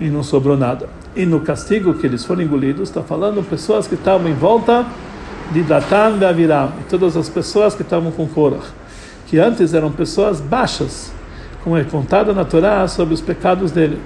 e 0.00 0.08
não 0.08 0.22
sobrou 0.22 0.56
nada. 0.56 0.88
E 1.14 1.24
no 1.26 1.40
castigo 1.40 1.94
que 1.94 2.06
eles 2.06 2.24
foram 2.24 2.42
engolidos, 2.42 2.88
está 2.88 3.02
falando 3.02 3.42
pessoas 3.48 3.86
que 3.86 3.94
estavam 3.94 4.28
em 4.28 4.34
volta 4.34 4.86
de 5.52 5.62
Datan 5.62 6.16
e 6.20 6.24
Aviram, 6.24 6.72
e 6.80 6.84
todas 6.88 7.16
as 7.16 7.28
pessoas 7.28 7.74
que 7.74 7.82
estavam 7.82 8.10
com 8.10 8.26
Korah, 8.26 8.64
que 9.26 9.38
antes 9.38 9.74
eram 9.74 9.92
pessoas 9.92 10.40
baixas, 10.40 11.12
como 11.62 11.76
é 11.76 11.84
contado 11.84 12.34
na 12.34 12.44
Torá 12.44 12.88
sobre 12.88 13.14
os 13.14 13.20
pecados 13.20 13.70
dele. 13.70 14.00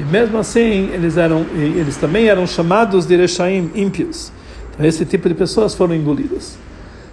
E 0.00 0.02
mesmo 0.04 0.38
assim, 0.38 0.88
eles 0.94 1.18
eram, 1.18 1.44
eles 1.54 1.98
também 1.98 2.26
eram 2.26 2.46
chamados 2.46 3.04
de 3.04 3.14
Rechaim, 3.14 3.70
ímpios. 3.74 4.32
Então, 4.72 4.86
esse 4.86 5.04
tipo 5.04 5.28
de 5.28 5.34
pessoas 5.34 5.74
foram 5.74 5.94
engolidas. 5.94 6.56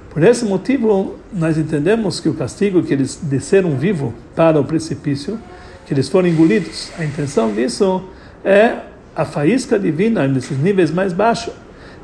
Por 0.10 0.24
esse 0.24 0.46
motivo, 0.46 1.18
nós 1.34 1.58
entendemos 1.58 2.22
que 2.22 2.30
o 2.30 2.34
castigo 2.34 2.82
que 2.82 2.94
eles 2.94 3.20
desceram 3.22 3.72
vivo 3.72 4.14
para 4.34 4.58
o 4.58 4.64
precipício, 4.64 5.38
que 5.86 5.94
eles 5.94 6.08
foram 6.08 6.30
engolidos, 6.30 6.90
a 6.98 7.04
intenção 7.04 7.52
disso 7.52 8.02
é 8.42 8.78
a 9.14 9.26
faísca 9.26 9.78
divina 9.78 10.26
nesses 10.26 10.58
níveis 10.58 10.90
mais 10.90 11.12
baixos, 11.12 11.54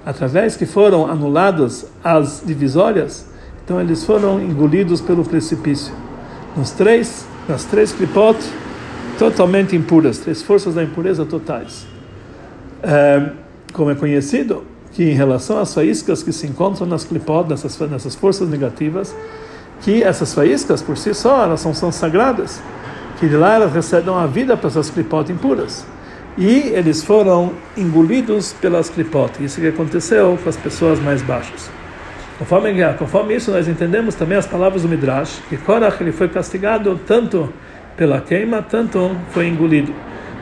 através 0.05 0.57
que 0.57 0.65
foram 0.65 1.09
anuladas 1.09 1.85
as 2.03 2.43
divisórias, 2.45 3.25
então 3.63 3.79
eles 3.79 4.03
foram 4.03 4.41
engolidos 4.41 4.99
pelo 4.99 5.23
precipício. 5.23 5.93
Nos 6.57 6.71
três, 6.71 7.25
nas 7.47 7.63
três 7.63 7.93
clipot, 7.93 8.37
totalmente 9.23 9.73
impuras, 9.73 10.17
três 10.17 10.41
forças 10.41 10.75
da 10.75 10.83
impureza 10.83 11.25
totais. 11.25 11.85
É, 12.83 13.29
como 13.71 13.89
é 13.89 13.95
conhecido, 13.95 14.65
que 14.91 15.03
em 15.03 15.13
relação 15.13 15.57
às 15.59 15.73
faíscas 15.73 16.21
que 16.21 16.33
se 16.33 16.45
encontram 16.45 16.85
nas 16.85 17.05
clipot, 17.05 17.47
nessas, 17.47 17.79
nessas 17.89 18.15
forças 18.15 18.49
negativas, 18.49 19.15
que 19.79 20.03
essas 20.03 20.33
faíscas 20.33 20.81
por 20.81 20.97
si 20.97 21.13
só 21.13 21.43
elas 21.43 21.61
são, 21.61 21.73
são 21.73 21.89
sagradas, 21.89 22.61
que 23.17 23.29
de 23.29 23.37
lá 23.37 23.55
elas 23.55 23.73
recebem 23.73 24.13
a 24.13 24.25
vida 24.25 24.57
para 24.57 24.67
essas 24.67 24.89
clipot 24.89 25.31
impuras. 25.31 25.85
E 26.37 26.73
eles 26.73 27.01
foram 27.01 27.53
engolidos 27.77 28.51
pelas 28.51 28.89
clipot. 28.89 29.31
Isso 29.39 29.61
que 29.61 29.67
aconteceu 29.67 30.37
com 30.43 30.49
as 30.49 30.57
pessoas 30.57 30.99
mais 30.99 31.21
baixas. 31.21 31.69
Conforme, 32.37 32.73
conforme 32.95 33.35
isso, 33.35 33.51
nós 33.51 33.69
entendemos 33.69 34.15
também 34.15 34.37
as 34.37 34.47
palavras 34.47 34.81
do 34.81 34.89
Midrash, 34.89 35.41
que 35.47 35.55
Korach 35.55 36.01
ele 36.01 36.11
foi 36.11 36.27
castigado 36.27 36.99
tanto 37.05 37.53
pela 37.95 38.21
queima, 38.21 38.61
tanto 38.61 39.15
foi 39.31 39.47
engolido, 39.47 39.93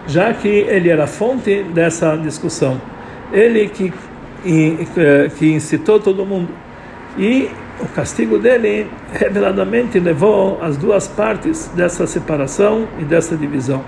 já 0.08 0.34
que 0.34 0.48
ele 0.48 0.90
era 0.90 1.08
fonte 1.08 1.64
dessa 1.64 2.16
discussão. 2.16 2.82
Ele 3.32 3.68
que, 3.70 3.94
que 5.38 5.46
incitou 5.48 6.00
todo 6.00 6.26
mundo. 6.26 6.50
E 7.18 7.50
o 7.80 7.88
castigo 7.88 8.38
dele 8.38 8.88
reveladamente 9.12 10.00
levou 10.00 10.60
as 10.62 10.78
duas 10.78 11.08
partes 11.08 11.70
dessa 11.76 12.06
separação 12.06 12.88
e 13.00 13.04
dessa 13.04 13.36
divisão. 13.36 13.84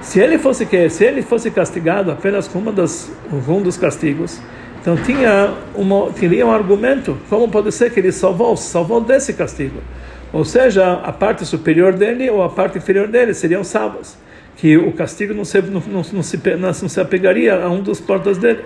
Se 0.00 0.20
ele 0.20 0.38
fosse 0.38 0.66
que 0.66 0.88
se 0.90 1.04
ele 1.04 1.22
fosse 1.22 1.50
castigado 1.50 2.10
apenas 2.10 2.46
com 2.46 2.58
uma 2.58 2.72
das 2.72 3.10
um 3.32 3.62
dos 3.62 3.76
castigos, 3.76 4.40
então 4.80 4.96
tinha 4.96 5.54
uma, 5.74 6.10
teria 6.12 6.46
um 6.46 6.52
argumento 6.52 7.16
como 7.30 7.48
pode 7.48 7.72
ser 7.72 7.90
que 7.90 8.00
ele 8.00 8.12
salvou 8.12 8.54
salvou 8.56 9.00
desse 9.00 9.32
castigo. 9.32 9.80
Ou 10.34 10.44
seja, 10.44 10.94
a 10.94 11.12
parte 11.12 11.46
superior 11.46 11.92
dele 11.92 12.28
ou 12.28 12.42
a 12.42 12.48
parte 12.48 12.76
inferior 12.76 13.06
dele 13.06 13.32
seriam 13.32 13.62
salvas. 13.62 14.18
Que 14.56 14.76
o 14.76 14.90
castigo 14.90 15.32
não 15.32 15.44
se, 15.44 15.62
não, 15.62 15.80
não, 15.80 16.02
se, 16.02 16.36
não 16.82 16.88
se 16.88 17.00
apegaria 17.00 17.54
a 17.54 17.70
um 17.70 17.80
dos 17.80 18.00
portas 18.00 18.36
dele. 18.36 18.64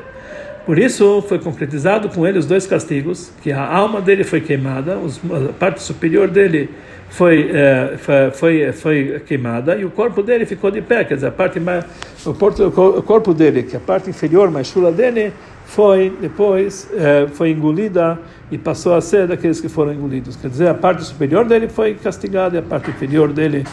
Por 0.68 0.78
isso 0.78 1.24
foi 1.26 1.38
concretizado 1.38 2.10
com 2.10 2.26
ele 2.26 2.38
os 2.38 2.44
dois 2.44 2.66
castigos, 2.66 3.32
que 3.42 3.50
a 3.50 3.66
alma 3.66 4.02
dele 4.02 4.22
foi 4.22 4.42
queimada, 4.42 4.98
a 4.98 5.52
parte 5.54 5.82
superior 5.82 6.28
dele 6.28 6.68
foi, 7.08 7.50
é, 7.50 7.96
foi, 8.34 8.70
foi 8.72 9.22
queimada 9.26 9.74
e 9.76 9.86
o 9.86 9.90
corpo 9.90 10.22
dele 10.22 10.44
ficou 10.44 10.70
de 10.70 10.82
pé, 10.82 11.04
quer 11.04 11.14
dizer, 11.14 11.28
a 11.28 11.30
parte 11.30 11.58
mais, 11.58 11.86
o, 12.26 12.32
o 12.32 13.02
corpo 13.02 13.32
dele, 13.32 13.62
que 13.62 13.76
é 13.76 13.78
a 13.78 13.80
parte 13.80 14.10
inferior 14.10 14.50
mais 14.50 14.66
chula 14.66 14.92
dele, 14.92 15.32
foi 15.64 16.12
depois 16.20 16.86
é, 16.94 17.26
foi 17.28 17.48
engolida 17.48 18.18
e 18.50 18.58
passou 18.58 18.94
a 18.94 19.00
ser 19.00 19.26
daqueles 19.26 19.62
que 19.62 19.70
foram 19.70 19.94
engolidos. 19.94 20.36
Quer 20.36 20.50
dizer, 20.50 20.68
a 20.68 20.74
parte 20.74 21.02
superior 21.02 21.46
dele 21.46 21.70
foi 21.70 21.94
castigada 21.94 22.56
e 22.56 22.58
a 22.58 22.62
parte 22.62 22.90
inferior 22.90 23.32
dele 23.32 23.64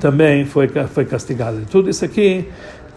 também 0.00 0.44
foi 0.44 0.66
foi 0.66 1.04
castigada. 1.04 1.60
Tudo 1.70 1.88
isso 1.88 2.04
aqui 2.04 2.48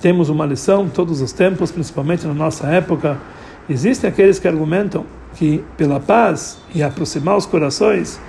temos 0.01 0.27
uma 0.27 0.43
lição 0.43 0.89
todos 0.89 1.21
os 1.21 1.31
tempos, 1.31 1.71
principalmente 1.71 2.25
na 2.25 2.33
nossa 2.33 2.65
época. 2.65 3.19
Existem 3.69 4.09
aqueles 4.09 4.39
que 4.39 4.47
argumentam 4.47 5.05
que 5.35 5.63
pela 5.77 5.99
paz 5.99 6.59
e 6.73 6.83
aproximar 6.83 7.37
os 7.37 7.45
corações 7.45 8.19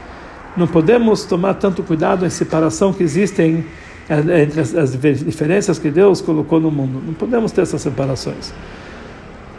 não 0.57 0.67
podemos 0.67 1.25
tomar 1.25 1.55
tanto 1.55 1.83
cuidado 1.83 2.25
em 2.25 2.31
separação 2.31 2.93
que 2.93 3.03
existem 3.03 3.65
eh, 4.09 4.43
entre 4.43 4.61
as, 4.61 4.93
diferenças 5.25 5.79
que 5.79 5.91
Deus 5.91 6.21
colocou 6.21 6.61
no 6.61 6.71
mundo. 6.71 7.03
Não 7.05 7.15
podemos 7.15 7.51
ter 7.51 7.63
essas 7.63 7.83
separações. 7.83 8.53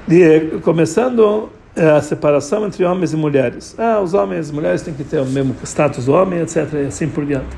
E, 0.08 0.22
eh, 0.22 0.40
começando 0.62 1.50
eh, 1.76 1.90
a 1.90 2.02
separação 2.02 2.66
entre 2.66 2.86
homens 2.86 3.12
e 3.12 3.18
mulheres. 3.18 3.76
Ah, 3.78 4.00
os 4.00 4.14
homens 4.14 4.38
e 4.38 4.40
as 4.40 4.52
mulheres 4.52 4.82
têm 4.82 4.94
que 4.94 5.04
ter 5.04 5.20
o 5.20 5.26
mesmo 5.26 5.56
status 5.64 6.06
do 6.06 6.14
homem, 6.14 6.40
etc. 6.40 6.68
E 6.74 6.88
assim 6.88 7.10
por 7.10 7.26
diante. 7.26 7.56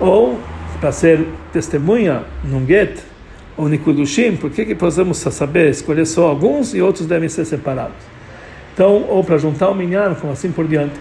Ou, 0.00 0.38
para 0.80 0.92
ser 0.92 1.28
testemunha 1.52 2.22
num 2.42 2.66
get, 2.66 2.98
ou 3.62 3.68
nikudushim, 3.68 4.36
por 4.36 4.50
que, 4.50 4.64
que 4.64 4.74
podemos 4.74 5.18
saber 5.18 5.70
escolher 5.70 6.04
só 6.04 6.26
alguns 6.26 6.74
e 6.74 6.82
outros 6.82 7.06
devem 7.06 7.28
ser 7.28 7.44
separados? 7.44 7.94
Então, 8.74 9.04
ou 9.08 9.22
para 9.22 9.38
juntar 9.38 9.68
o 9.68 9.74
minyan, 9.74 10.14
como 10.14 10.32
assim 10.32 10.50
por 10.50 10.66
diante 10.66 10.94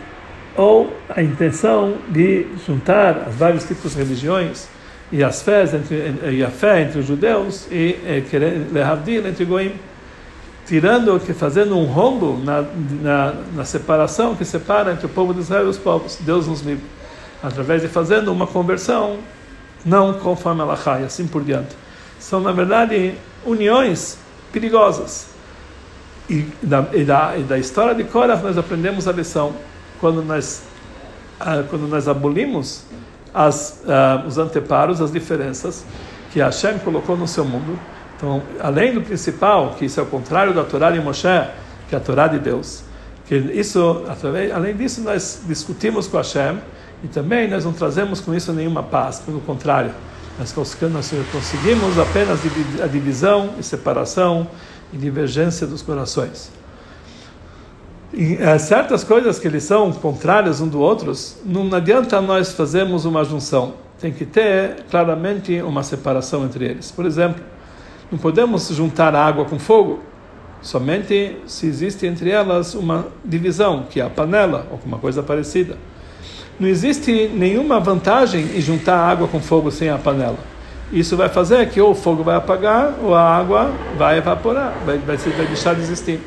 ou 0.55 0.93
a 1.09 1.23
intenção 1.23 1.95
de 2.09 2.45
juntar 2.67 3.25
as 3.27 3.35
vários 3.35 3.63
tipos 3.63 3.93
de 3.93 3.99
religiões 3.99 4.67
e 5.11 5.23
as 5.23 5.41
fés 5.41 5.73
entre, 5.73 6.13
e 6.31 6.43
a 6.43 6.49
fé 6.49 6.81
entre 6.81 6.99
os 6.99 7.05
judeus 7.05 7.67
e, 7.71 8.23
querer 8.29 8.67
lehavdil 8.71 9.25
entre 9.27 9.45
goim, 9.45 9.73
tirando 10.67 11.19
que 11.19 11.33
fazendo 11.33 11.77
um 11.77 11.85
rombo 11.85 12.37
na, 12.43 12.65
na, 13.01 13.33
na, 13.55 13.65
separação 13.65 14.35
que 14.35 14.45
separa 14.45 14.91
entre 14.91 15.05
o 15.05 15.09
povo 15.09 15.33
de 15.33 15.39
Israel 15.39 15.65
e 15.65 15.69
os 15.69 15.77
povos. 15.77 16.17
Deus 16.21 16.47
nos 16.47 16.61
livre. 16.61 16.83
Através 17.41 17.81
de 17.81 17.87
fazendo 17.87 18.31
uma 18.31 18.45
conversão 18.45 19.17
não 19.83 20.13
conforme 20.13 20.61
a 20.61 20.99
e 20.99 21.05
assim 21.05 21.25
por 21.25 21.43
diante. 21.43 21.75
São, 22.21 22.39
na 22.39 22.53
verdade, 22.53 23.15
uniões 23.45 24.17
perigosas. 24.53 25.27
E 26.29 26.47
da, 26.61 26.87
e 26.93 27.03
da, 27.03 27.37
e 27.37 27.43
da 27.43 27.57
história 27.57 27.93
de 27.93 28.05
Korach 28.05 28.41
nós 28.41 28.57
aprendemos 28.57 29.07
a 29.07 29.11
lição 29.11 29.53
quando 29.99 30.23
nós 30.23 30.63
ah, 31.39 31.63
quando 31.67 31.87
nós 31.87 32.07
abolimos 32.07 32.85
as, 33.33 33.81
uh, 33.83 34.27
os 34.27 34.37
anteparos, 34.37 35.01
as 35.01 35.11
diferenças 35.11 35.83
que 36.31 36.39
Hashem 36.39 36.77
colocou 36.79 37.17
no 37.17 37.27
seu 37.27 37.43
mundo. 37.43 37.79
Então, 38.15 38.43
além 38.59 38.93
do 38.93 39.01
principal, 39.01 39.75
que 39.77 39.85
isso 39.85 39.99
é 39.99 40.03
o 40.03 40.05
contrário 40.05 40.53
da 40.53 40.63
Torá 40.63 40.91
de 40.91 40.99
Moshe, 40.99 41.27
que 41.89 41.95
é 41.95 41.97
a 41.97 41.99
Torá 42.01 42.27
de 42.27 42.37
Deus, 42.37 42.83
que 43.25 43.35
isso, 43.35 44.05
através, 44.07 44.51
além 44.51 44.75
disso, 44.75 45.01
nós 45.01 45.41
discutimos 45.47 46.07
com 46.07 46.17
Hashem 46.17 46.59
e 47.03 47.07
também 47.07 47.49
nós 47.49 47.65
não 47.65 47.73
trazemos 47.73 48.21
com 48.21 48.35
isso 48.35 48.53
nenhuma 48.53 48.83
paz, 48.83 49.19
pelo 49.19 49.41
contrário, 49.41 49.91
nós 50.37 50.51
conseguimos 50.51 51.99
apenas 51.99 52.39
a 52.83 52.87
divisão 52.87 53.55
e 53.59 53.63
separação 53.63 54.47
e 54.91 54.97
divergência 54.97 55.67
dos 55.67 55.81
corações. 55.81 56.51
E, 58.13 58.35
é, 58.35 58.57
certas 58.57 59.03
coisas 59.03 59.39
que 59.39 59.47
eles 59.47 59.63
são 59.63 59.91
contrárias 59.93 60.59
um 60.59 60.67
do 60.67 60.79
outros, 60.79 61.37
não 61.45 61.73
adianta 61.73 62.19
nós 62.19 62.51
fazermos 62.51 63.05
uma 63.05 63.23
junção. 63.23 63.75
Tem 63.99 64.11
que 64.11 64.25
ter 64.25 64.83
claramente 64.89 65.61
uma 65.61 65.83
separação 65.83 66.43
entre 66.43 66.65
eles. 66.65 66.91
Por 66.91 67.05
exemplo, 67.05 67.41
não 68.11 68.19
podemos 68.19 68.67
juntar 68.69 69.15
água 69.15 69.45
com 69.45 69.57
fogo, 69.57 69.99
somente 70.61 71.37
se 71.45 71.67
existe 71.67 72.05
entre 72.05 72.29
elas 72.29 72.73
uma 72.73 73.07
divisão, 73.23 73.85
que 73.89 74.01
é 74.01 74.03
a 74.03 74.09
panela, 74.09 74.65
ou 74.69 74.73
alguma 74.73 74.97
coisa 74.97 75.23
parecida. 75.23 75.77
Não 76.61 76.67
existe 76.67 77.27
nenhuma 77.33 77.79
vantagem 77.79 78.55
em 78.55 78.61
juntar 78.61 78.95
água 78.95 79.27
com 79.27 79.39
fogo 79.39 79.71
sem 79.71 79.89
a 79.89 79.97
panela. 79.97 80.37
Isso 80.93 81.17
vai 81.17 81.27
fazer 81.27 81.67
que 81.69 81.81
ou 81.81 81.89
o 81.89 81.95
fogo 81.95 82.23
vai 82.23 82.35
apagar 82.35 82.93
ou 83.01 83.15
a 83.15 83.35
água 83.35 83.71
vai 83.97 84.19
evaporar, 84.19 84.75
vai, 84.85 84.99
vai, 84.99 85.17
vai 85.17 85.47
deixar 85.47 85.73
de 85.73 85.81
existir. 85.81 86.19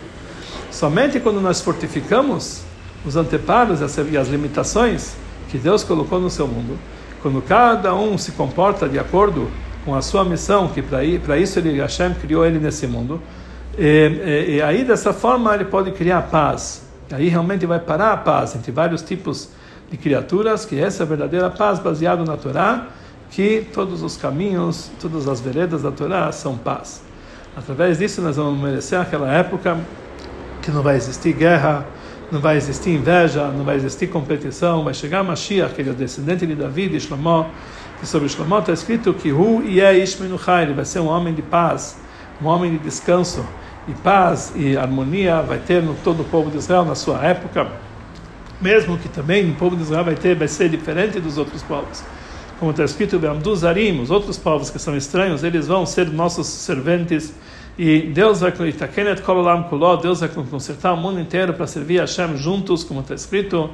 Somente 0.72 1.20
quando 1.20 1.40
nós 1.40 1.60
fortificamos 1.60 2.64
os 3.06 3.14
anteparos 3.14 3.78
e 4.10 4.18
as 4.18 4.26
limitações 4.26 5.14
que 5.50 5.56
Deus 5.56 5.84
colocou 5.84 6.18
no 6.18 6.28
seu 6.28 6.48
mundo, 6.48 6.76
quando 7.22 7.40
cada 7.40 7.94
um 7.94 8.18
se 8.18 8.32
comporta 8.32 8.88
de 8.88 8.98
acordo 8.98 9.48
com 9.84 9.94
a 9.94 10.02
sua 10.02 10.24
missão, 10.24 10.66
que 10.66 10.82
para 10.82 11.38
isso 11.38 11.60
ele, 11.60 11.80
Hashem 11.80 12.12
criou 12.12 12.44
ele 12.44 12.58
nesse 12.58 12.88
mundo, 12.88 13.22
e, 13.78 13.84
e, 13.86 14.54
e, 14.56 14.62
aí 14.62 14.82
dessa 14.82 15.12
forma 15.12 15.54
ele 15.54 15.66
pode 15.66 15.92
criar 15.92 16.22
paz. 16.22 16.82
Aí 17.12 17.28
realmente 17.28 17.66
vai 17.66 17.78
parar 17.78 18.12
a 18.12 18.16
paz 18.16 18.56
entre 18.56 18.72
vários 18.72 19.00
tipos 19.00 19.44
de 19.44 19.63
criaturas, 19.96 20.64
que 20.64 20.78
essa 20.80 21.02
é 21.02 21.04
a 21.04 21.08
verdadeira 21.08 21.50
paz 21.50 21.78
baseada 21.78 22.24
na 22.24 22.36
Torá, 22.36 22.88
que 23.30 23.66
todos 23.72 24.02
os 24.02 24.16
caminhos, 24.16 24.90
todas 25.00 25.28
as 25.28 25.40
veredas 25.40 25.82
da 25.82 25.90
Torá 25.90 26.30
são 26.32 26.56
paz. 26.56 27.02
Através 27.56 27.98
disso 27.98 28.20
nós 28.20 28.36
vamos 28.36 28.60
merecer 28.60 29.00
aquela 29.00 29.32
época 29.32 29.78
que 30.60 30.70
não 30.70 30.82
vai 30.82 30.96
existir 30.96 31.32
guerra, 31.32 31.86
não 32.32 32.40
vai 32.40 32.56
existir 32.56 32.90
inveja, 32.90 33.48
não 33.48 33.64
vai 33.64 33.76
existir 33.76 34.08
competição, 34.08 34.82
vai 34.82 34.94
chegar 34.94 35.22
Mashiach, 35.22 35.72
aquele 35.72 35.92
descendente 35.92 36.46
de 36.46 36.54
Davi, 36.54 36.88
de 36.88 36.98
Shlomo, 36.98 37.46
que 38.00 38.06
sobre 38.06 38.28
Shlomo 38.28 38.58
está 38.58 38.72
escrito 38.72 39.14
que 39.14 39.30
Hu 39.32 39.62
Yesh 39.62 40.18
Menuchai, 40.18 40.64
ele 40.64 40.74
vai 40.74 40.84
ser 40.84 41.00
um 41.00 41.06
homem 41.06 41.32
de 41.34 41.42
paz, 41.42 41.98
um 42.42 42.46
homem 42.46 42.72
de 42.72 42.78
descanso, 42.78 43.44
e 43.86 43.92
paz 43.92 44.52
e 44.56 44.76
harmonia 44.76 45.42
vai 45.42 45.58
ter 45.58 45.82
no 45.82 45.94
todo 46.02 46.22
o 46.22 46.24
povo 46.24 46.50
de 46.50 46.56
Israel 46.56 46.84
na 46.84 46.94
sua 46.94 47.24
época, 47.24 47.68
mesmo 48.64 48.96
que 48.96 49.10
também 49.10 49.50
o 49.50 49.54
povo 49.56 49.76
de 49.76 49.82
Israel 49.82 50.04
vai 50.04 50.14
ter 50.14 50.34
vai 50.34 50.48
ser 50.48 50.70
diferente 50.70 51.20
dos 51.20 51.36
outros 51.36 51.62
povos. 51.62 52.02
Como 52.58 52.70
está 52.70 52.82
escrito, 52.82 53.20
Zarim, 53.54 54.00
os 54.00 54.10
outros 54.10 54.38
povos 54.38 54.70
que 54.70 54.78
são 54.78 54.96
estranhos, 54.96 55.44
eles 55.44 55.66
vão 55.66 55.84
ser 55.84 56.08
nossos 56.08 56.46
serventes 56.46 57.34
e 57.76 58.00
Deus 58.00 58.40
vai 58.40 58.52
Deus 60.00 60.20
vai 60.20 60.30
consertar 60.30 60.94
o 60.94 60.96
mundo 60.96 61.20
inteiro 61.20 61.52
para 61.52 61.66
servir 61.66 61.98
a 61.98 62.02
Hashem 62.04 62.38
juntos, 62.38 62.82
como 62.82 63.00
está 63.00 63.14
escrito. 63.14 63.68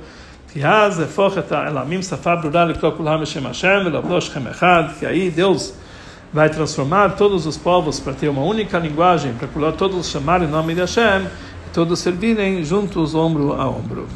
Que 0.53 0.59
aí 5.07 5.31
Deus 5.31 5.73
vai 6.33 6.49
transformar 6.49 7.11
todos 7.11 7.47
os 7.47 7.57
povos 7.57 8.01
para 8.01 8.13
ter 8.15 8.29
uma 8.29 8.43
única 8.43 8.77
linguagem, 8.79 9.35
para 9.35 9.73
todos 9.73 10.09
chamarem 10.09 10.49
o 10.49 10.51
nome 10.51 10.75
de 10.75 10.81
Hashem, 10.81 11.27
e 11.67 11.71
todos 11.73 12.01
servirem 12.01 12.65
juntos, 12.65 13.15
ombro 13.15 13.53
a 13.53 13.69
ombro. 13.69 14.09